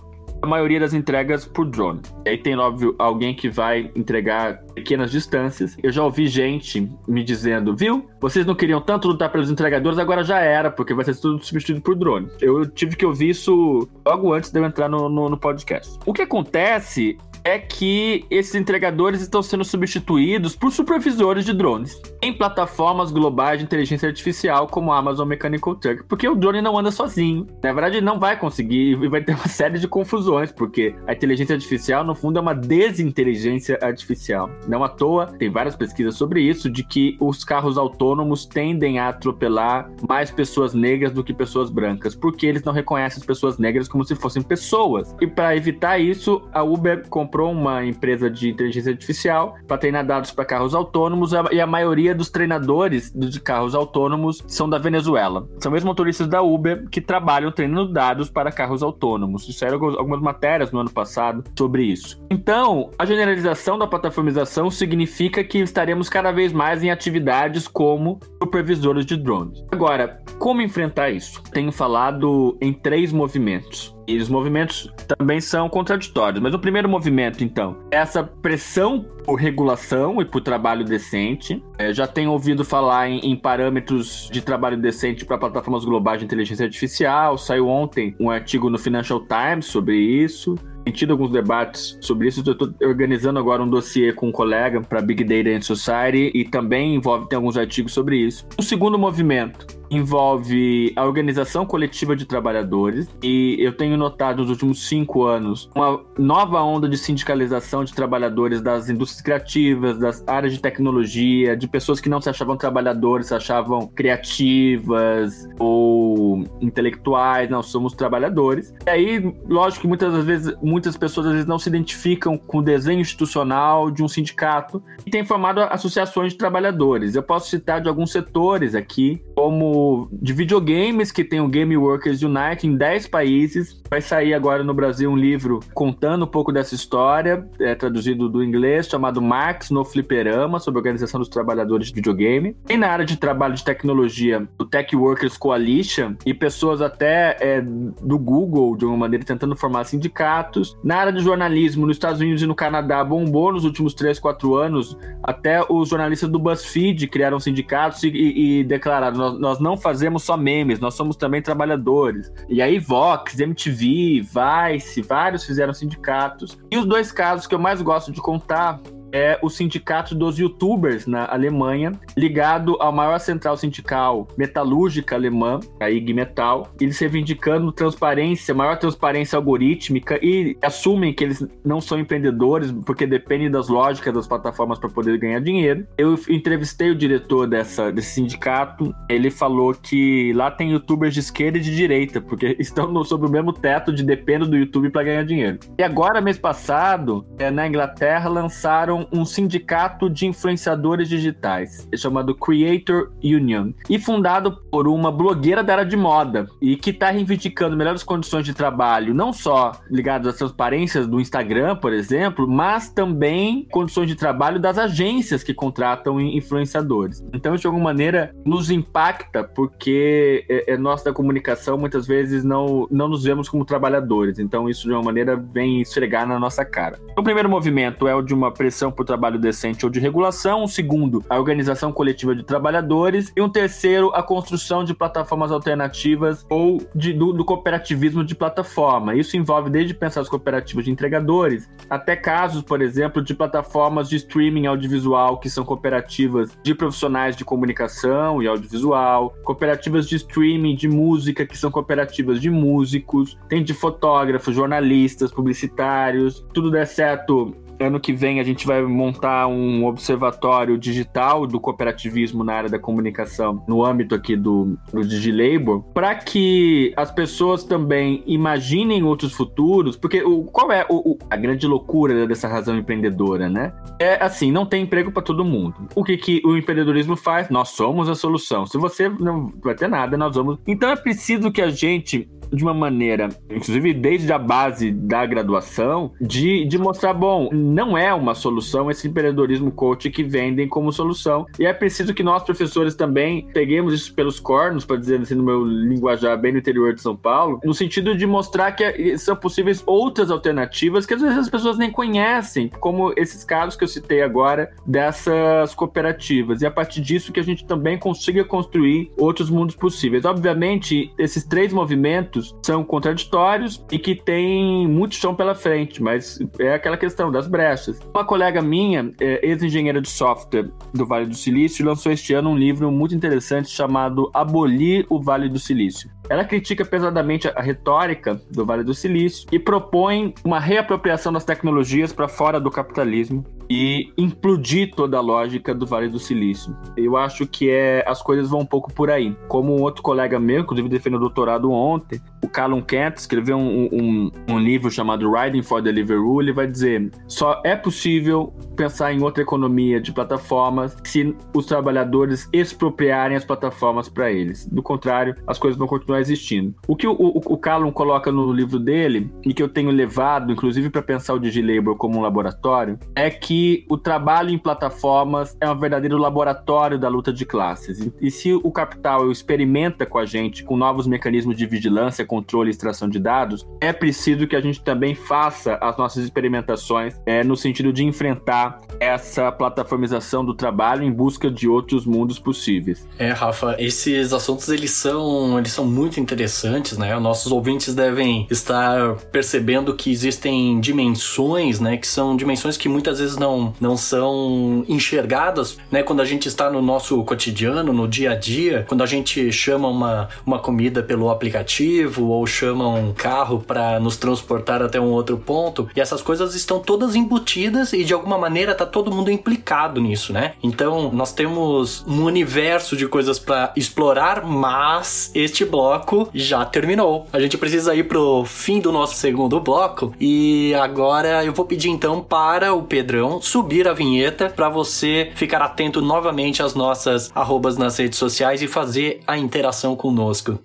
[0.43, 2.03] a maioria das entregas por drone.
[2.27, 5.77] E aí tem, óbvio, alguém que vai entregar pequenas distâncias.
[5.83, 8.11] Eu já ouvi gente me dizendo, viu?
[8.21, 11.81] Vocês não queriam tanto lutar pelos entregadores, agora já era, porque vai ser tudo substituído
[11.81, 12.29] por drone.
[12.41, 15.99] Eu tive que ouvir isso logo antes de eu entrar no, no, no podcast.
[16.05, 22.33] O que acontece é que esses entregadores estão sendo substituídos por supervisores de drones em
[22.33, 26.91] plataformas globais de inteligência artificial como a Amazon Mechanical Turk, porque o drone não anda
[26.91, 27.47] sozinho.
[27.63, 31.55] Na verdade, não vai conseguir e vai ter uma série de confusões, porque a inteligência
[31.55, 34.51] artificial, no fundo, é uma desinteligência artificial.
[34.69, 39.09] Não à toa, tem várias pesquisas sobre isso, de que os carros autônomos tendem a
[39.09, 43.89] atropelar mais pessoas negras do que pessoas brancas, porque eles não reconhecem as pessoas negras
[43.89, 45.15] como se fossem pessoas.
[45.21, 50.31] E para evitar isso, a Uber comprou uma empresa de inteligência artificial para treinar dados
[50.31, 55.49] para carros autônomos e a maioria dos treinadores de carros autônomos são da Venezuela.
[55.59, 59.49] São mesmo motoristas da Uber que trabalham treinando dados para carros autônomos.
[59.49, 62.23] Isso eram algumas matérias no ano passado sobre isso.
[62.31, 69.07] Então, a generalização da plataformização significa que estaremos cada vez mais em atividades como supervisores
[69.07, 69.65] de drones.
[69.71, 71.43] Agora, como enfrentar isso?
[71.53, 73.95] Tenho falado em três movimentos.
[74.07, 76.43] E os movimentos também são contraditórios.
[76.43, 81.63] Mas o primeiro movimento, então, é essa pressão por regulação e por trabalho decente.
[81.79, 86.25] É, já tenho ouvido falar em, em parâmetros de trabalho decente para plataformas globais de
[86.25, 87.39] inteligência artificial.
[87.39, 90.57] Saiu ontem um artigo no Financial Times sobre isso
[90.91, 92.43] tido alguns debates sobre isso.
[92.45, 96.45] Eu estou organizando agora um dossiê com um colega para Big Data and Society e
[96.45, 98.47] também envolve tem alguns artigos sobre isso.
[98.59, 104.89] O segundo movimento envolve a organização coletiva de trabalhadores e eu tenho notado nos últimos
[104.89, 110.61] cinco anos uma nova onda de sindicalização de trabalhadores das indústrias criativas, das áreas de
[110.61, 117.93] tecnologia, de pessoas que não se achavam trabalhadores, se achavam criativas ou intelectuais, não, somos
[117.93, 118.73] trabalhadores.
[118.87, 122.59] E aí, lógico que muitas das vezes, muitas pessoas às vezes não se identificam com
[122.59, 127.15] o desenho institucional de um sindicato e tem formado associações de trabalhadores.
[127.15, 132.23] Eu posso citar de alguns setores aqui, como de videogames, que tem o Game Workers
[132.23, 133.83] Unite em 10 países.
[133.91, 138.43] Vai sair agora no Brasil um livro contando um pouco dessa história, é, traduzido do
[138.43, 142.57] inglês, chamado Marx no Fliperama, sobre a organização dos trabalhadores de videogame.
[142.65, 147.61] Tem na área de trabalho de tecnologia o Tech Workers Coalition e pessoas até é,
[147.61, 150.62] do Google, de uma maneira, tentando formar sindicatos.
[150.83, 154.55] Na área de jornalismo, nos Estados Unidos e no Canadá, bombou nos últimos 3, 4
[154.55, 154.97] anos.
[155.23, 160.23] Até os jornalistas do BuzzFeed criaram sindicatos e, e, e declararam: nós, nós não fazemos
[160.23, 162.33] só memes, nós somos também trabalhadores.
[162.49, 166.59] E aí Vox, MTV, Vice, vários fizeram sindicatos.
[166.71, 168.81] E os dois casos que eu mais gosto de contar
[169.13, 175.91] é o Sindicato dos Youtubers na Alemanha, ligado à maior central sindical metalúrgica alemã, a
[175.91, 176.73] IG Metal.
[176.81, 183.51] Eles reivindicando transparência, maior transparência algorítmica e assumem que eles não são empreendedores porque dependem
[183.51, 185.87] das lógicas das plataformas para poder ganhar dinheiro.
[185.97, 191.59] Eu entrevistei o diretor dessa, desse sindicato, ele falou que lá tem youtubers de esquerda
[191.59, 195.05] e de direita, porque estão no, sob o mesmo teto de dependo do YouTube para
[195.05, 195.59] ganhar dinheiro.
[195.79, 203.11] E agora, mês passado, é, na Inglaterra, lançaram um sindicato de influenciadores digitais, chamado Creator
[203.23, 208.03] Union, e fundado por uma blogueira da área de moda, e que está reivindicando melhores
[208.03, 214.07] condições de trabalho, não só ligadas às transparências do Instagram, por exemplo, mas também condições
[214.07, 217.25] de trabalho das agências que contratam influenciadores.
[217.33, 222.87] Então, de alguma maneira, nos impacta, porque é, é nós da comunicação muitas vezes não,
[222.91, 224.39] não nos vemos como trabalhadores.
[224.39, 226.99] Então, isso de uma maneira vem esfregar na nossa cara.
[227.17, 230.69] O primeiro movimento é o de uma pressão por trabalho decente ou de regulação, um
[230.69, 236.83] segundo, a organização coletiva de trabalhadores, e um terceiro, a construção de plataformas alternativas ou
[236.95, 239.15] de, do, do cooperativismo de plataforma.
[239.15, 244.17] Isso envolve desde pensar as cooperativas de entregadores, até casos, por exemplo, de plataformas de
[244.17, 250.89] streaming audiovisual, que são cooperativas de profissionais de comunicação e audiovisual, cooperativas de streaming de
[250.89, 257.99] música, que são cooperativas de músicos, tem de fotógrafos, jornalistas, publicitários, tudo der certo Ano
[257.99, 263.65] que vem a gente vai montar um observatório digital do cooperativismo na área da comunicação,
[263.69, 270.23] no âmbito aqui do, do DigiLabor, para que as pessoas também imaginem outros futuros, porque
[270.23, 273.73] o, qual é o, o, a grande loucura dessa razão empreendedora, né?
[273.99, 275.89] É assim, não tem emprego para todo mundo.
[275.95, 277.49] O que, que o empreendedorismo faz?
[277.49, 278.67] Nós somos a solução.
[278.67, 280.59] Se você não vai ter nada, nós vamos.
[280.67, 286.13] Então é preciso que a gente de uma maneira, inclusive desde a base da graduação,
[286.21, 291.47] de, de mostrar, bom, não é uma solução esse empreendedorismo coach que vendem como solução.
[291.59, 295.43] E é preciso que nós, professores, também peguemos isso pelos cornos, para dizer assim, no
[295.43, 299.83] meu linguajar bem no interior de São Paulo, no sentido de mostrar que são possíveis
[299.87, 304.23] outras alternativas que às vezes as pessoas nem conhecem, como esses casos que eu citei
[304.23, 306.63] agora dessas cooperativas.
[306.63, 310.25] E a partir disso que a gente também consiga construir outros mundos possíveis.
[310.25, 316.75] Obviamente, esses três movimentos são contraditórios e que tem muito chão pela frente, mas é
[316.75, 317.99] aquela questão das brechas.
[318.15, 322.57] Uma colega minha, é, ex-engenheira de software do Vale do Silício, lançou este ano um
[322.57, 326.11] livro muito interessante chamado Abolir o Vale do Silício.
[326.29, 332.13] Ela critica pesadamente a retórica do Vale do Silício e propõe uma reapropriação das tecnologias
[332.13, 336.77] para fora do capitalismo e implodir toda a lógica do Vale do Silício.
[336.97, 339.37] Eu acho que é, as coisas vão um pouco por aí.
[339.49, 343.89] Como um outro colega meu, inclusive defendeu o doutorado ontem, o Callum Kent, escreveu um,
[343.93, 349.23] um, um livro chamado Riding for Deliveroo, ele vai dizer só é possível pensar em
[349.23, 354.67] outra economia de plataformas se os trabalhadores expropriarem as plataformas para eles.
[354.67, 356.75] Do contrário, as coisas vão continuar existindo.
[356.89, 360.53] O que o, o, o Callum coloca no livro dele, e que eu tenho levado,
[360.53, 365.71] inclusive para pensar o DigiLabor como um laboratório, é que o trabalho em plataformas é
[365.71, 368.11] um verdadeiro laboratório da luta de classes.
[368.21, 372.73] E se o capital experimenta com a gente, com novos mecanismos de vigilância, controle e
[372.73, 377.55] extração de dados, é preciso que a gente também faça as nossas experimentações é, no
[377.55, 383.07] sentido de enfrentar essa plataformização do trabalho em busca de outros mundos possíveis.
[383.19, 387.19] É, Rafa, esses assuntos eles são, eles são muito interessantes, né?
[387.19, 393.37] Nossos ouvintes devem estar percebendo que existem dimensões, né, que são dimensões que muitas vezes
[393.37, 398.35] não, não são enxergadas, né, quando a gente está no nosso cotidiano, no dia a
[398.35, 403.99] dia, quando a gente chama uma, uma comida pelo aplicativo ou chama um carro para
[404.01, 408.39] nos transportar até um outro ponto, e essas coisas estão todas embutidas e de alguma
[408.39, 410.55] maneira tá todo mundo implicado nisso, né?
[410.63, 417.27] Então, nós temos um universo de coisas para explorar, mas este bloco já terminou.
[417.33, 421.89] A gente precisa ir pro fim do nosso segundo bloco e agora eu vou pedir
[421.89, 427.77] então para o Pedrão subir a vinheta para você ficar atento novamente às nossas arrobas
[427.77, 430.59] nas redes sociais e fazer a interação conosco.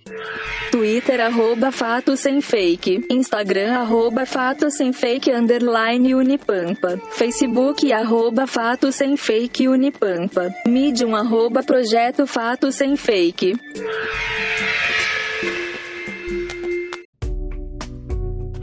[0.72, 3.06] Twitter, arroba Fato Sem Fake.
[3.10, 6.98] Instagram, arroba Fato Sem Fake, underline Unipampa.
[7.12, 10.54] Facebook, arroba Fato Sem Fake Unipampa.
[10.68, 13.56] Medium, arroba Projeto Fato Sem Fake.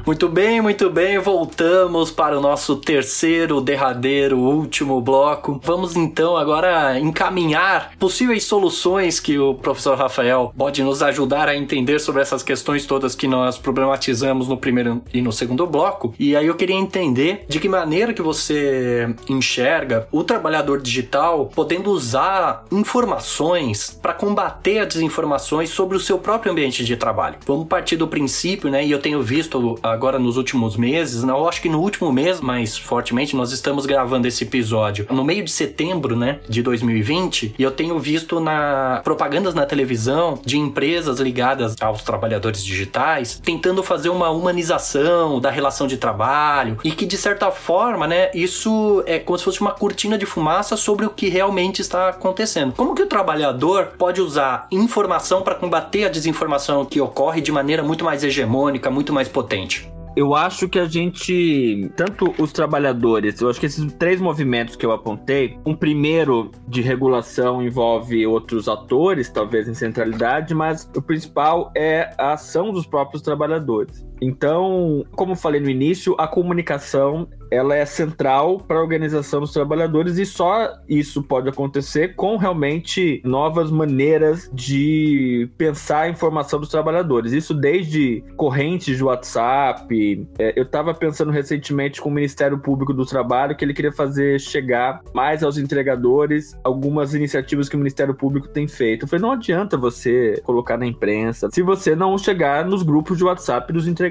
[0.07, 5.59] Muito bem, muito bem, voltamos para o nosso terceiro, derradeiro, último bloco.
[5.64, 11.98] Vamos então agora encaminhar possíveis soluções que o professor Rafael pode nos ajudar a entender
[12.00, 16.12] sobre essas questões todas que nós problematizamos no primeiro e no segundo bloco.
[16.18, 21.90] E aí eu queria entender de que maneira que você enxerga o trabalhador digital podendo
[21.90, 27.36] usar informações para combater as desinformações sobre o seu próprio ambiente de trabalho.
[27.46, 28.84] Vamos partir do princípio, né?
[28.84, 32.40] E eu tenho visto a agora nos últimos meses, não, acho que no último mês
[32.40, 37.62] mais fortemente, nós estamos gravando esse episódio no meio de setembro, né, de 2020, e
[37.62, 44.09] eu tenho visto na propagandas na televisão de empresas ligadas aos trabalhadores digitais tentando fazer
[44.09, 49.38] uma humanização da relação de trabalho e que de certa forma, né, isso é como
[49.38, 52.72] se fosse uma cortina de fumaça sobre o que realmente está acontecendo.
[52.72, 57.82] Como que o trabalhador pode usar informação para combater a desinformação que ocorre de maneira
[57.82, 59.84] muito mais hegemônica, muito mais potente?
[60.16, 64.86] Eu acho que a gente, tanto os trabalhadores, eu acho que esses três movimentos que
[64.86, 71.72] eu apontei, um primeiro de regulação envolve outros atores, talvez em centralidade, mas o principal
[71.76, 74.04] é a ação dos próprios trabalhadores.
[74.20, 80.18] Então, como falei no início, a comunicação ela é central para a organização dos trabalhadores
[80.18, 87.32] e só isso pode acontecer com realmente novas maneiras de pensar a informação dos trabalhadores.
[87.32, 90.26] Isso desde correntes de WhatsApp.
[90.38, 94.40] É, eu estava pensando recentemente com o Ministério Público do Trabalho que ele queria fazer
[94.40, 99.04] chegar mais aos entregadores algumas iniciativas que o Ministério Público tem feito.
[99.04, 103.24] Eu falei, não adianta você colocar na imprensa se você não chegar nos grupos de
[103.24, 104.03] WhatsApp dos entregadores.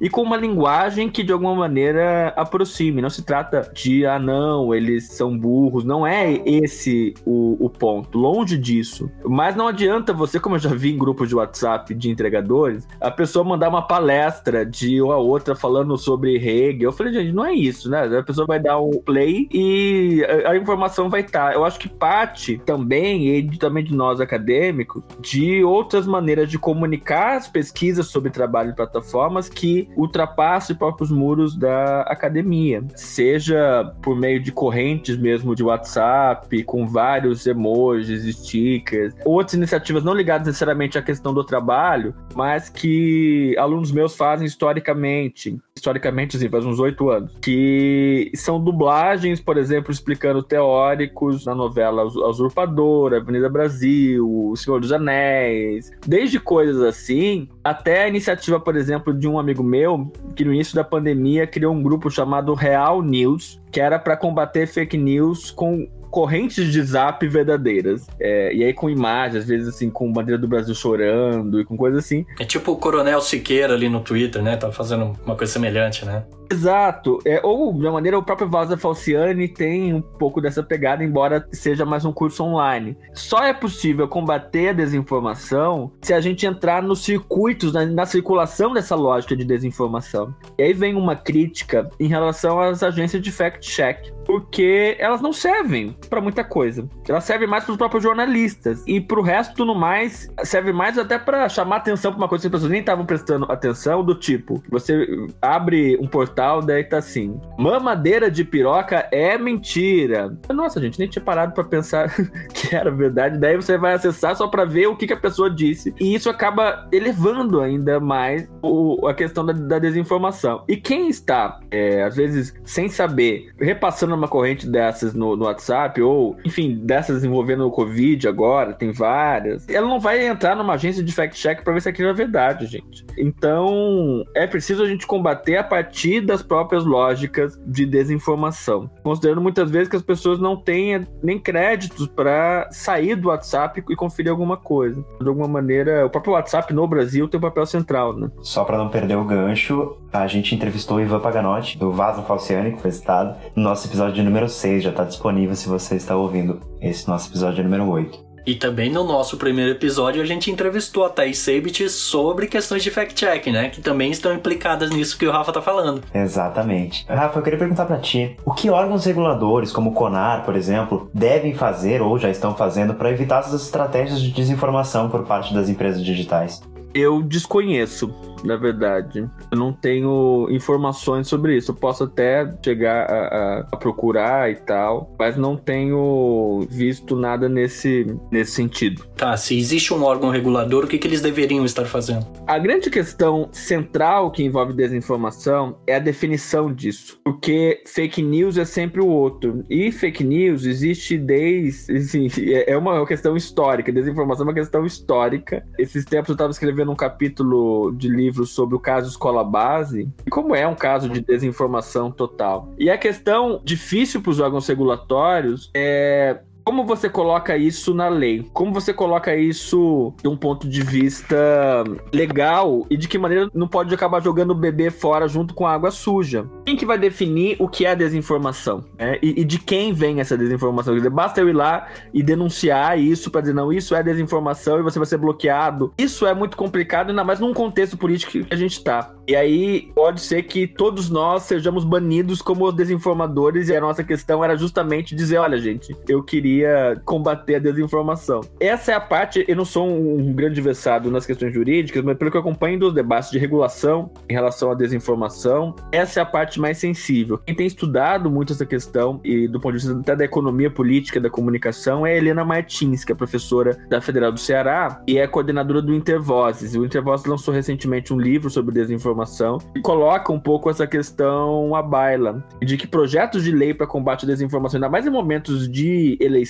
[0.00, 3.02] E com uma linguagem que de alguma maneira aproxime.
[3.02, 5.84] Não se trata de, ah, não, eles são burros.
[5.84, 8.18] Não é esse o, o ponto.
[8.18, 9.10] Longe disso.
[9.24, 13.10] Mas não adianta você, como eu já vi em grupos de WhatsApp de entregadores, a
[13.10, 16.88] pessoa mandar uma palestra de uma outra falando sobre Hegel.
[16.88, 18.18] Eu falei, gente, não é isso, né?
[18.18, 21.48] A pessoa vai dar um play e a, a informação vai estar.
[21.48, 21.54] Tá.
[21.54, 27.36] Eu acho que parte também, e também de nós acadêmicos, de outras maneiras de comunicar
[27.36, 32.84] as pesquisas sobre trabalho plataformas que ultrapassem os próprios muros da academia.
[32.94, 40.14] Seja por meio de correntes mesmo de WhatsApp, com vários emojis, stickers, outras iniciativas não
[40.14, 46.64] ligadas necessariamente à questão do trabalho, mas que alunos meus fazem historicamente, historicamente, assim, faz
[46.64, 54.50] uns oito anos, que são dublagens, por exemplo, explicando teóricos na novela Usurpador, Avenida Brasil,
[54.50, 59.62] O Senhor dos Anéis, desde coisas assim, até a iniciativa, por exemplo, de um amigo
[59.62, 64.16] meu, que no início da pandemia criou um grupo chamado Real News, que era para
[64.16, 68.06] combater fake news com correntes de zap verdadeiras.
[68.20, 71.76] É, e aí com imagens, às vezes assim, com bandeira do Brasil chorando e com
[71.76, 72.24] coisa assim.
[72.38, 74.56] É tipo o Coronel Siqueira ali no Twitter, né?
[74.56, 76.24] Tá fazendo uma coisa semelhante, né?
[76.50, 77.18] Exato.
[77.24, 81.46] É, ou, de uma maneira, o próprio Valsa Falciani tem um pouco dessa pegada, embora
[81.52, 82.96] seja mais um curso online.
[83.12, 88.72] Só é possível combater a desinformação se a gente entrar nos circuitos, na, na circulação
[88.72, 90.34] dessa lógica de desinformação.
[90.58, 95.94] E aí vem uma crítica em relação às agências de fact-check, porque elas não servem
[96.08, 96.88] para muita coisa.
[97.08, 98.82] Elas servem mais para os próprios jornalistas.
[98.86, 102.42] E para o resto, tudo mais, serve mais até para chamar atenção para uma coisa
[102.42, 105.06] que as pessoas nem estavam prestando atenção, do tipo, você
[105.42, 110.38] abre um portal tal, daí tá assim: mamadeira de piroca é mentira.
[110.54, 112.14] Nossa, gente, nem tinha parado para pensar
[112.54, 113.38] que era verdade.
[113.38, 115.92] Daí você vai acessar só para ver o que, que, a pessoa disse.
[115.98, 120.62] E isso acaba elevando ainda mais o, a questão da, da, desinformação.
[120.68, 126.00] E quem está, é, às vezes, sem saber, repassando uma corrente dessas no, no WhatsApp,
[126.00, 131.02] ou, enfim, dessas envolvendo o Covid agora, tem várias, ela não vai entrar numa agência
[131.02, 133.04] de fact-check para ver se aquilo é verdade, gente.
[133.16, 138.88] Então, é preciso a gente combater a partir das próprias lógicas de desinformação.
[139.02, 143.96] Considerando muitas vezes que as pessoas não têm nem créditos para sair do WhatsApp e
[143.96, 145.04] conferir alguma coisa.
[145.20, 148.30] De alguma maneira, o próprio WhatsApp no Brasil tem um papel central, né?
[148.42, 152.72] Só para não perder o gancho, a gente entrevistou o Ivan Paganotti, do Vaso Falciani,
[152.72, 156.60] que foi citado, no nosso episódio número 6, já está disponível se você está ouvindo
[156.80, 158.27] esse nosso episódio número 8.
[158.48, 162.90] E também no nosso primeiro episódio a gente entrevistou a Thais Sabit sobre questões de
[162.90, 163.68] fact-check, né?
[163.68, 166.02] Que também estão implicadas nisso que o Rafa tá falando.
[166.14, 167.04] Exatamente.
[167.06, 171.10] Rafa, eu queria perguntar para ti, o que órgãos reguladores, como o CONAR, por exemplo,
[171.12, 175.68] devem fazer ou já estão fazendo para evitar essas estratégias de desinformação por parte das
[175.68, 176.62] empresas digitais?
[176.98, 178.12] Eu desconheço,
[178.44, 179.20] na verdade.
[179.52, 181.70] Eu não tenho informações sobre isso.
[181.70, 188.04] Eu posso até chegar a, a, procurar e tal, mas não tenho visto nada nesse,
[188.32, 189.06] nesse sentido.
[189.16, 192.26] Tá, se existe um órgão regulador, o que, que eles deveriam estar fazendo?
[192.48, 197.20] A grande questão central que envolve desinformação é a definição disso.
[197.22, 199.64] Porque fake news é sempre o outro.
[199.70, 201.96] E fake news existe desde.
[201.96, 202.26] Assim,
[202.66, 203.92] é uma questão histórica.
[203.92, 205.64] Desinformação é uma questão histórica.
[205.78, 210.08] Esses tempos eu estava escrevendo escrevendo um capítulo de livro sobre o caso Escola Base,
[210.26, 212.72] e como é um caso de desinformação total.
[212.78, 218.46] E a questão difícil para os órgãos regulatórios é como você coloca isso na lei?
[218.52, 223.66] Como você coloca isso de um ponto de vista legal e de que maneira não
[223.66, 226.46] pode acabar jogando o bebê fora junto com a água suja?
[226.66, 228.84] Quem que vai definir o que é desinformação?
[228.98, 230.94] É, e, e, de quem vem essa desinformação?
[230.94, 234.82] Dizer, basta eu ir lá e denunciar isso para dizer, não, isso é desinformação e
[234.82, 235.94] você vai ser bloqueado.
[235.96, 239.14] Isso é muito complicado, ainda mais num contexto político que a gente tá.
[239.26, 244.44] E aí pode ser que todos nós sejamos banidos como desinformadores e a nossa questão
[244.44, 248.40] era justamente dizer, olha, gente, eu queria queria combater a desinformação.
[248.58, 252.30] Essa é a parte, eu não sou um, grande versado nas questões jurídicas, mas pelo
[252.30, 256.60] que eu acompanho dos debates de regulação em relação à desinformação, essa é a parte
[256.60, 257.38] mais sensível.
[257.38, 261.20] Quem tem estudado muito essa questão, e do ponto de vista até da economia política
[261.20, 265.26] da comunicação, é a Helena Martins, que é professora da Federal do Ceará e é
[265.26, 266.74] coordenadora do Intervozes.
[266.74, 271.82] O Intervozes lançou recentemente um livro sobre desinformação e coloca um pouco essa questão à
[271.82, 276.16] baila, de que projetos de lei para combate à desinformação, ainda mais em momentos de
[276.20, 276.47] eleição,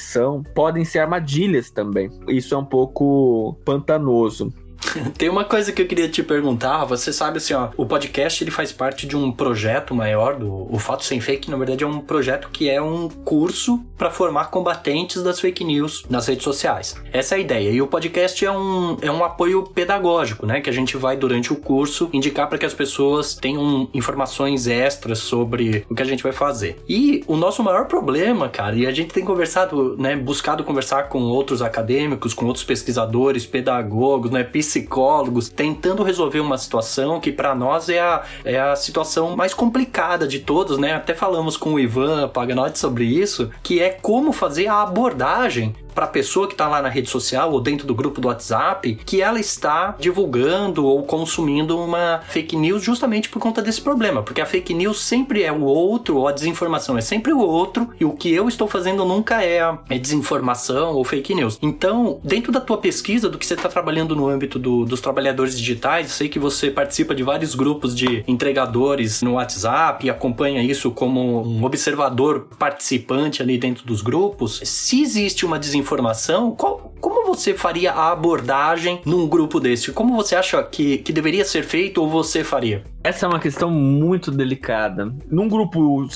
[0.55, 2.11] podem ser armadilhas também.
[2.29, 4.53] Isso é um pouco pantanoso.
[5.17, 8.51] Tem uma coisa que eu queria te perguntar, você sabe assim, ó, o podcast ele
[8.51, 12.01] faz parte de um projeto maior do o Fato Sem Fake, na verdade é um
[12.01, 16.95] projeto que é um curso para formar combatentes das fake news nas redes sociais.
[17.13, 17.71] Essa é a ideia.
[17.71, 21.53] E o podcast é um, é um apoio pedagógico, né, que a gente vai durante
[21.53, 26.23] o curso indicar para que as pessoas tenham informações extras sobre o que a gente
[26.23, 26.77] vai fazer.
[26.89, 31.23] E o nosso maior problema, cara, e a gente tem conversado, né, buscado conversar com
[31.23, 37.89] outros acadêmicos, com outros pesquisadores, pedagogos, né, psicólogos tentando resolver uma situação que para nós
[37.89, 40.93] é a, é a situação mais complicada de todos, né?
[40.93, 46.05] Até falamos com o Ivan Paganotti sobre isso, que é como fazer a abordagem para
[46.05, 49.21] a pessoa que está lá na rede social ou dentro do grupo do WhatsApp que
[49.21, 54.47] ela está divulgando ou consumindo uma fake news justamente por conta desse problema, porque a
[54.47, 58.13] fake news sempre é o outro, ou a desinformação é sempre o outro, e o
[58.13, 59.59] que eu estou fazendo nunca é,
[59.91, 61.59] é desinformação ou fake news.
[61.61, 65.59] Então, dentro da tua pesquisa, do que você está trabalhando no âmbito do, dos trabalhadores
[65.59, 70.93] digitais, sei que você participa de vários grupos de entregadores no WhatsApp e acompanha isso
[70.93, 74.61] como um observador participante ali dentro dos grupos.
[74.63, 79.91] Se existe uma desinformação informação, qual, como você faria a abordagem num grupo desse?
[79.93, 82.85] Como você acha que, que deveria ser feito ou você faria?
[83.03, 85.11] Essa é uma questão muito delicada.
[85.31, 86.07] Num grupo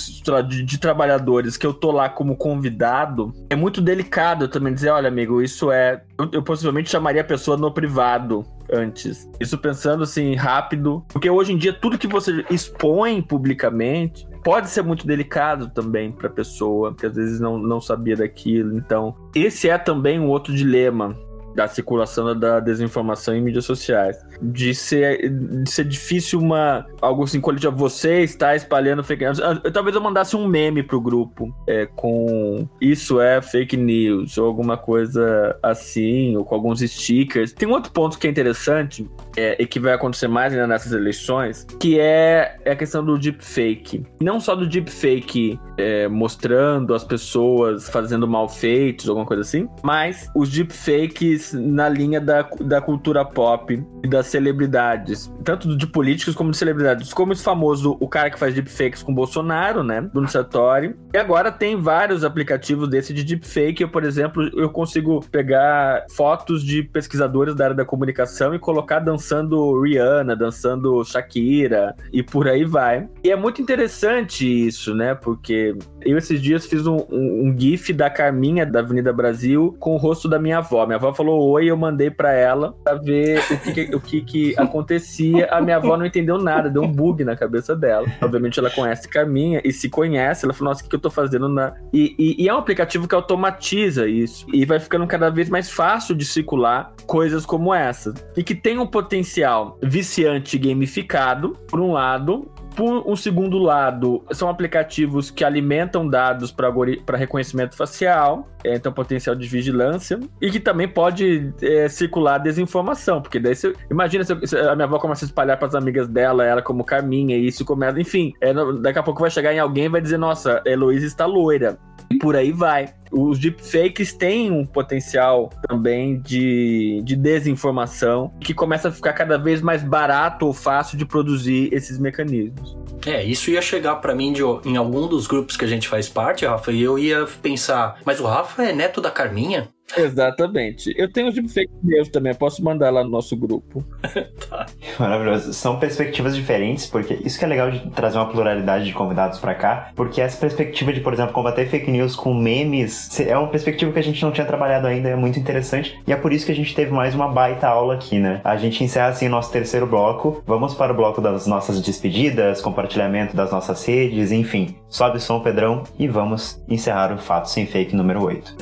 [0.47, 5.09] de, de, trabalhadores que eu tô lá como convidado, é muito delicado também dizer, olha,
[5.09, 6.03] amigo, isso é.
[6.19, 9.29] Eu, eu possivelmente chamaria a pessoa no privado antes.
[9.41, 11.03] Isso pensando assim, rápido.
[11.09, 16.29] Porque hoje em dia, tudo que você expõe publicamente pode ser muito delicado também para
[16.29, 18.77] a pessoa, que às vezes não, não sabia daquilo.
[18.77, 21.17] Então, esse é também um outro dilema
[21.55, 24.17] da circulação da desinformação em mídias sociais.
[24.41, 29.41] De ser, de ser difícil uma algo assim coletivo, você está espalhando fake news.
[29.41, 34.47] Ah, talvez eu mandasse um meme pro grupo é, com isso é fake news, ou
[34.47, 37.53] alguma coisa assim, ou com alguns stickers.
[37.53, 40.93] Tem um outro ponto que é interessante, é, e que vai acontecer mais ainda nessas
[40.93, 44.05] eleições, que é, é a questão do deepfake.
[44.21, 50.31] Não só do deepfake é, mostrando as pessoas fazendo mal feitos, alguma coisa assim, mas
[50.35, 56.51] os deepfakes na linha da, da cultura pop e das celebridades, tanto de políticos como
[56.51, 57.13] de celebridades.
[57.13, 60.95] Como esse famoso, o cara que faz deepfakes com Bolsonaro, né, Bruno Sartori.
[61.15, 63.83] E agora tem vários aplicativos desse de deepfake.
[63.83, 68.99] Eu, por exemplo, eu consigo pegar fotos de pesquisadores da área da comunicação e colocar
[68.99, 73.09] dançando Rihanna, dançando Shakira e por aí vai.
[73.23, 75.15] E é muito interessante isso, né?
[75.15, 75.62] Porque
[76.03, 79.97] eu esses dias fiz um, um, um gif da Carminha da Avenida Brasil com o
[79.97, 80.85] rosto da minha avó.
[80.87, 84.55] Minha avó falou oi, eu mandei para ela pra ver o que, o que, que
[84.61, 85.47] acontecia.
[85.51, 88.07] A minha avó não entendeu nada, deu um bug na cabeça dela.
[88.21, 90.45] Obviamente ela conhece Carminha e se conhece.
[90.45, 91.75] Ela falou, nossa, o que, que eu tô fazendo na.
[91.93, 94.47] E, e, e é um aplicativo que automatiza isso.
[94.53, 98.15] E vai ficando cada vez mais fácil de circular coisas como essa.
[98.37, 104.49] E que tem um potencial viciante gamificado, por um lado, por um segundo lado, são
[104.49, 110.89] aplicativos que alimentam dados para reconhecimento facial, é, então potencial de vigilância, e que também
[110.89, 113.73] pode é, circular desinformação, porque daí você.
[113.91, 116.85] Imagina se, se a minha avó começa a espalhar para as amigas dela, ela como
[116.85, 118.01] Carminha, e isso começa.
[118.01, 121.27] Enfim, é, daqui a pouco vai chegar em alguém e vai dizer: Nossa, Heloísa está
[121.27, 121.79] loira.
[122.11, 122.87] E por aí vai.
[123.13, 129.61] Os deepfakes têm um potencial também de, de desinformação que começa a ficar cada vez
[129.61, 132.77] mais barato ou fácil de produzir esses mecanismos.
[133.05, 136.09] É, isso ia chegar para mim de, em algum dos grupos que a gente faz
[136.09, 139.69] parte, Rafa, e eu ia pensar, mas o Rafa é neto da Carminha?
[139.97, 140.93] Exatamente.
[140.97, 143.85] Eu tenho um fake news também, posso mandar lá no nosso grupo.
[144.49, 144.67] tá.
[144.99, 145.53] Maravilhoso.
[145.53, 149.55] São perspectivas diferentes, porque isso que é legal de trazer uma pluralidade de convidados para
[149.55, 153.93] cá, porque essa perspectiva de, por exemplo, combater fake news com memes é uma perspectiva
[153.93, 156.53] que a gente não tinha trabalhado ainda, é muito interessante, e é por isso que
[156.53, 158.41] a gente teve mais uma baita aula aqui, né?
[158.45, 160.43] A gente encerra assim o nosso terceiro bloco.
[160.47, 164.77] Vamos para o bloco das nossas despedidas, compartilhamento das nossas redes, enfim.
[164.89, 168.57] Sobe o som, Pedrão, e vamos encerrar o Fato Sem Fake número 8.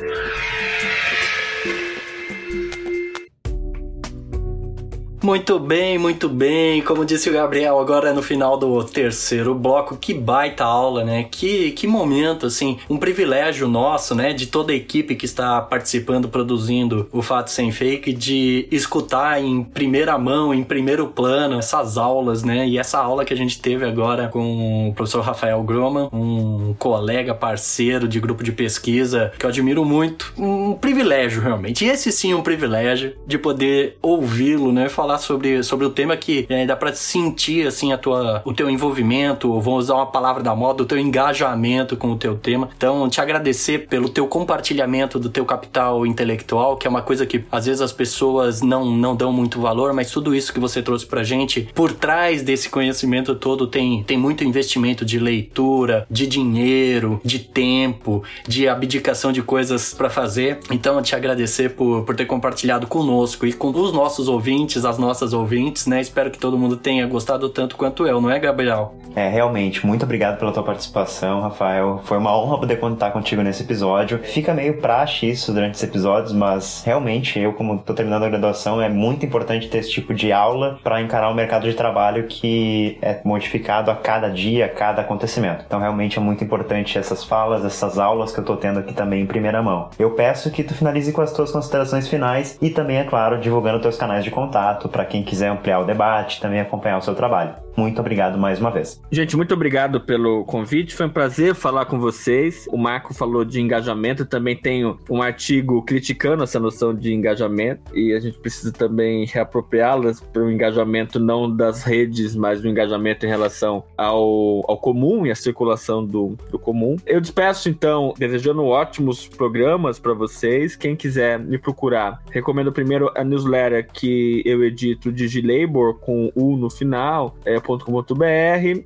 [5.23, 6.81] Muito bem, muito bem.
[6.81, 11.25] Como disse o Gabriel, agora no final do terceiro bloco, que baita aula, né?
[11.31, 14.33] Que, que momento, assim, um privilégio nosso, né?
[14.33, 19.63] De toda a equipe que está participando, produzindo o Fato Sem Fake, de escutar em
[19.63, 22.67] primeira mão, em primeiro plano, essas aulas, né?
[22.67, 27.35] E essa aula que a gente teve agora com o professor Rafael Groman, um colega,
[27.35, 30.33] parceiro de grupo de pesquisa que eu admiro muito.
[30.39, 31.85] Um privilégio, realmente.
[31.85, 34.89] E esse sim, um privilégio de poder ouvi-lo, né?
[34.89, 38.53] Falar falar sobre, sobre o tema que é, dá para sentir assim a tua, o
[38.53, 42.69] teu envolvimento, vamos usar uma palavra da moda, o teu engajamento com o teu tema.
[42.77, 47.45] Então, te agradecer pelo teu compartilhamento do teu capital intelectual, que é uma coisa que
[47.51, 51.07] às vezes as pessoas não, não dão muito valor, mas tudo isso que você trouxe
[51.07, 57.21] pra gente, por trás desse conhecimento todo tem, tem muito investimento de leitura, de dinheiro,
[57.25, 60.61] de tempo, de abdicação de coisas para fazer.
[60.71, 65.33] Então, te agradecer por, por ter compartilhado conosco e com os nossos ouvintes, as nossas
[65.33, 66.01] ouvintes, né?
[66.01, 68.95] Espero que todo mundo tenha gostado tanto quanto eu, não é, Gabriel?
[69.15, 72.01] É, realmente, muito obrigado pela tua participação, Rafael.
[72.05, 74.19] Foi uma honra poder contar contigo nesse episódio.
[74.23, 78.81] Fica meio praxe isso durante os episódios, mas realmente, eu, como tô terminando a graduação,
[78.81, 82.99] é muito importante ter esse tipo de aula para encarar o mercado de trabalho que
[83.03, 85.65] é modificado a cada dia, a cada acontecimento.
[85.67, 89.23] Então, realmente é muito importante essas falas, essas aulas que eu tô tendo aqui também
[89.23, 89.91] em primeira mão.
[89.99, 93.81] Eu peço que tu finalize com as tuas considerações finais e também, é claro, divulgando
[93.81, 97.55] teus canais de contato para quem quiser ampliar o debate, também acompanhar o seu trabalho.
[97.81, 99.01] Muito obrigado mais uma vez.
[99.11, 100.95] Gente, muito obrigado pelo convite.
[100.95, 102.69] Foi um prazer falar com vocês.
[102.71, 104.27] O Marco falou de engajamento.
[104.27, 110.21] Também tenho um artigo criticando essa noção de engajamento e a gente precisa também reapropriá-las
[110.21, 115.31] para o engajamento não das redes, mas do engajamento em relação ao, ao comum e
[115.31, 116.97] à circulação do, do comum.
[117.07, 120.77] Eu despeço então, desejando ótimos programas para vocês.
[120.77, 126.69] Quem quiser me procurar, recomendo primeiro a newsletter que eu edito Digilabor com U no
[126.69, 127.35] final.
[127.43, 127.59] É,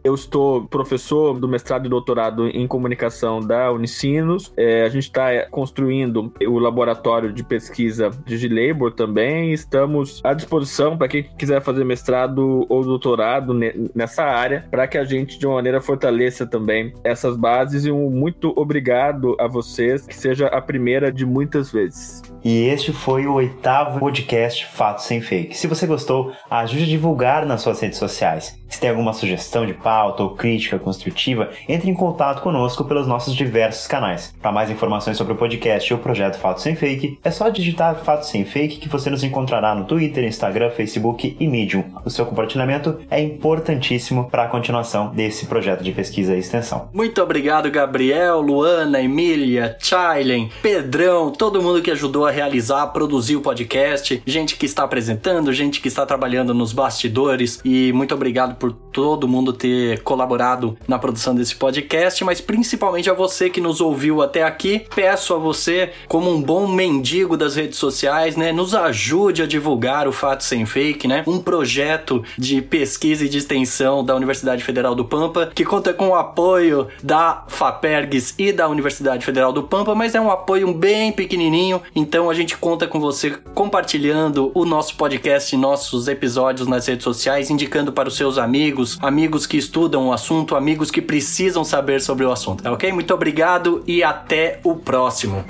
[0.05, 4.53] Eu estou professor do mestrado e doutorado em comunicação da Unicinos.
[4.57, 9.53] É, a gente está construindo o laboratório de pesquisa Digilabor também.
[9.53, 13.55] Estamos à disposição para quem quiser fazer mestrado ou doutorado
[13.95, 17.85] nessa área, para que a gente, de uma maneira, fortaleça também essas bases.
[17.85, 22.23] E um muito obrigado a vocês, que seja a primeira de muitas vezes.
[22.45, 25.57] E este foi o oitavo podcast Fatos Sem Fake.
[25.57, 28.63] Se você gostou, ajude a divulgar nas suas redes sociais.
[28.75, 33.33] Se tem alguma sugestão de pauta ou crítica construtiva, entre em contato conosco pelos nossos
[33.33, 34.35] diversos canais.
[34.43, 37.95] Para mais informações sobre o podcast e o projeto Fatos Sem Fake, é só digitar
[38.03, 41.85] Fatos Sem Fake que você nos encontrará no Twitter, Instagram, Facebook e Medium.
[42.05, 46.89] O seu compartilhamento é importantíssimo para a continuação desse projeto de pesquisa e extensão.
[46.93, 53.41] Muito obrigado, Gabriel, Luana, Emília, Chailen, Pedrão, todo mundo que ajudou a realizar, produzir o
[53.41, 58.64] podcast, gente que está apresentando, gente que está trabalhando nos bastidores e muito obrigado por
[58.73, 64.23] todo mundo ter colaborado na produção desse podcast, mas principalmente a você que nos ouviu
[64.23, 64.87] até aqui.
[64.95, 70.07] Peço a você, como um bom mendigo das redes sociais, né, nos ajude a divulgar
[70.07, 71.25] o Fato Sem Fake, né?
[71.27, 76.09] Um projeto de pesquisa e de extensão da Universidade Federal do Pampa, que conta com
[76.09, 81.13] o apoio da FAPERGS e da Universidade Federal do Pampa, mas é um apoio bem
[81.13, 87.05] pequenininho, então a gente conta com você compartilhando o nosso podcast, nossos episódios nas redes
[87.05, 88.54] sociais, indicando para os seus amigos,
[89.01, 92.63] amigos que estudam o assunto, amigos que precisam saber sobre o assunto.
[92.63, 92.93] Tá ok?
[92.93, 95.45] Muito obrigado e até o próximo.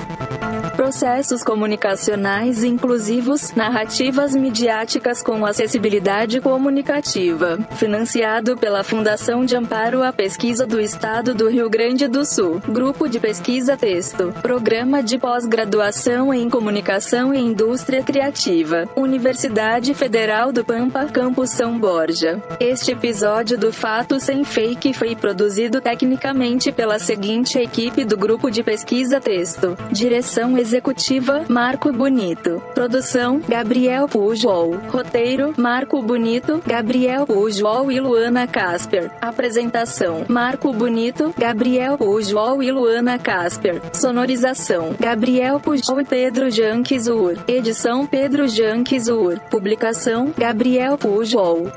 [0.76, 7.59] Processos comunicacionais inclusivos, narrativas midiáticas com acessibilidade comunicativa.
[7.76, 12.61] Financiado pela Fundação de Amparo à Pesquisa do Estado do Rio Grande do Sul.
[12.68, 14.32] Grupo de Pesquisa Texto.
[14.42, 18.88] Programa de Pós-Graduação em Comunicação e Indústria Criativa.
[18.96, 22.42] Universidade Federal do Pampa, Campus São Borja.
[22.85, 28.62] Este episódio do Fato Sem Fake foi produzido tecnicamente pela seguinte equipe do Grupo de
[28.62, 29.74] Pesquisa Texto.
[29.91, 32.62] Direção Executiva, Marco Bonito.
[32.74, 34.76] Produção, Gabriel Pujol.
[34.89, 39.11] Roteiro, Marco Bonito, Gabriel Pujol e Luana Casper.
[39.18, 43.80] Apresentação, Marco Bonito, Gabriel Pujol e Luana Casper.
[43.95, 47.39] Sonorização, Gabriel Pujol e Pedro Janquizur.
[47.49, 49.41] Edição Pedro Janquizur.
[49.49, 51.72] Publicação, Gabriel Pujol.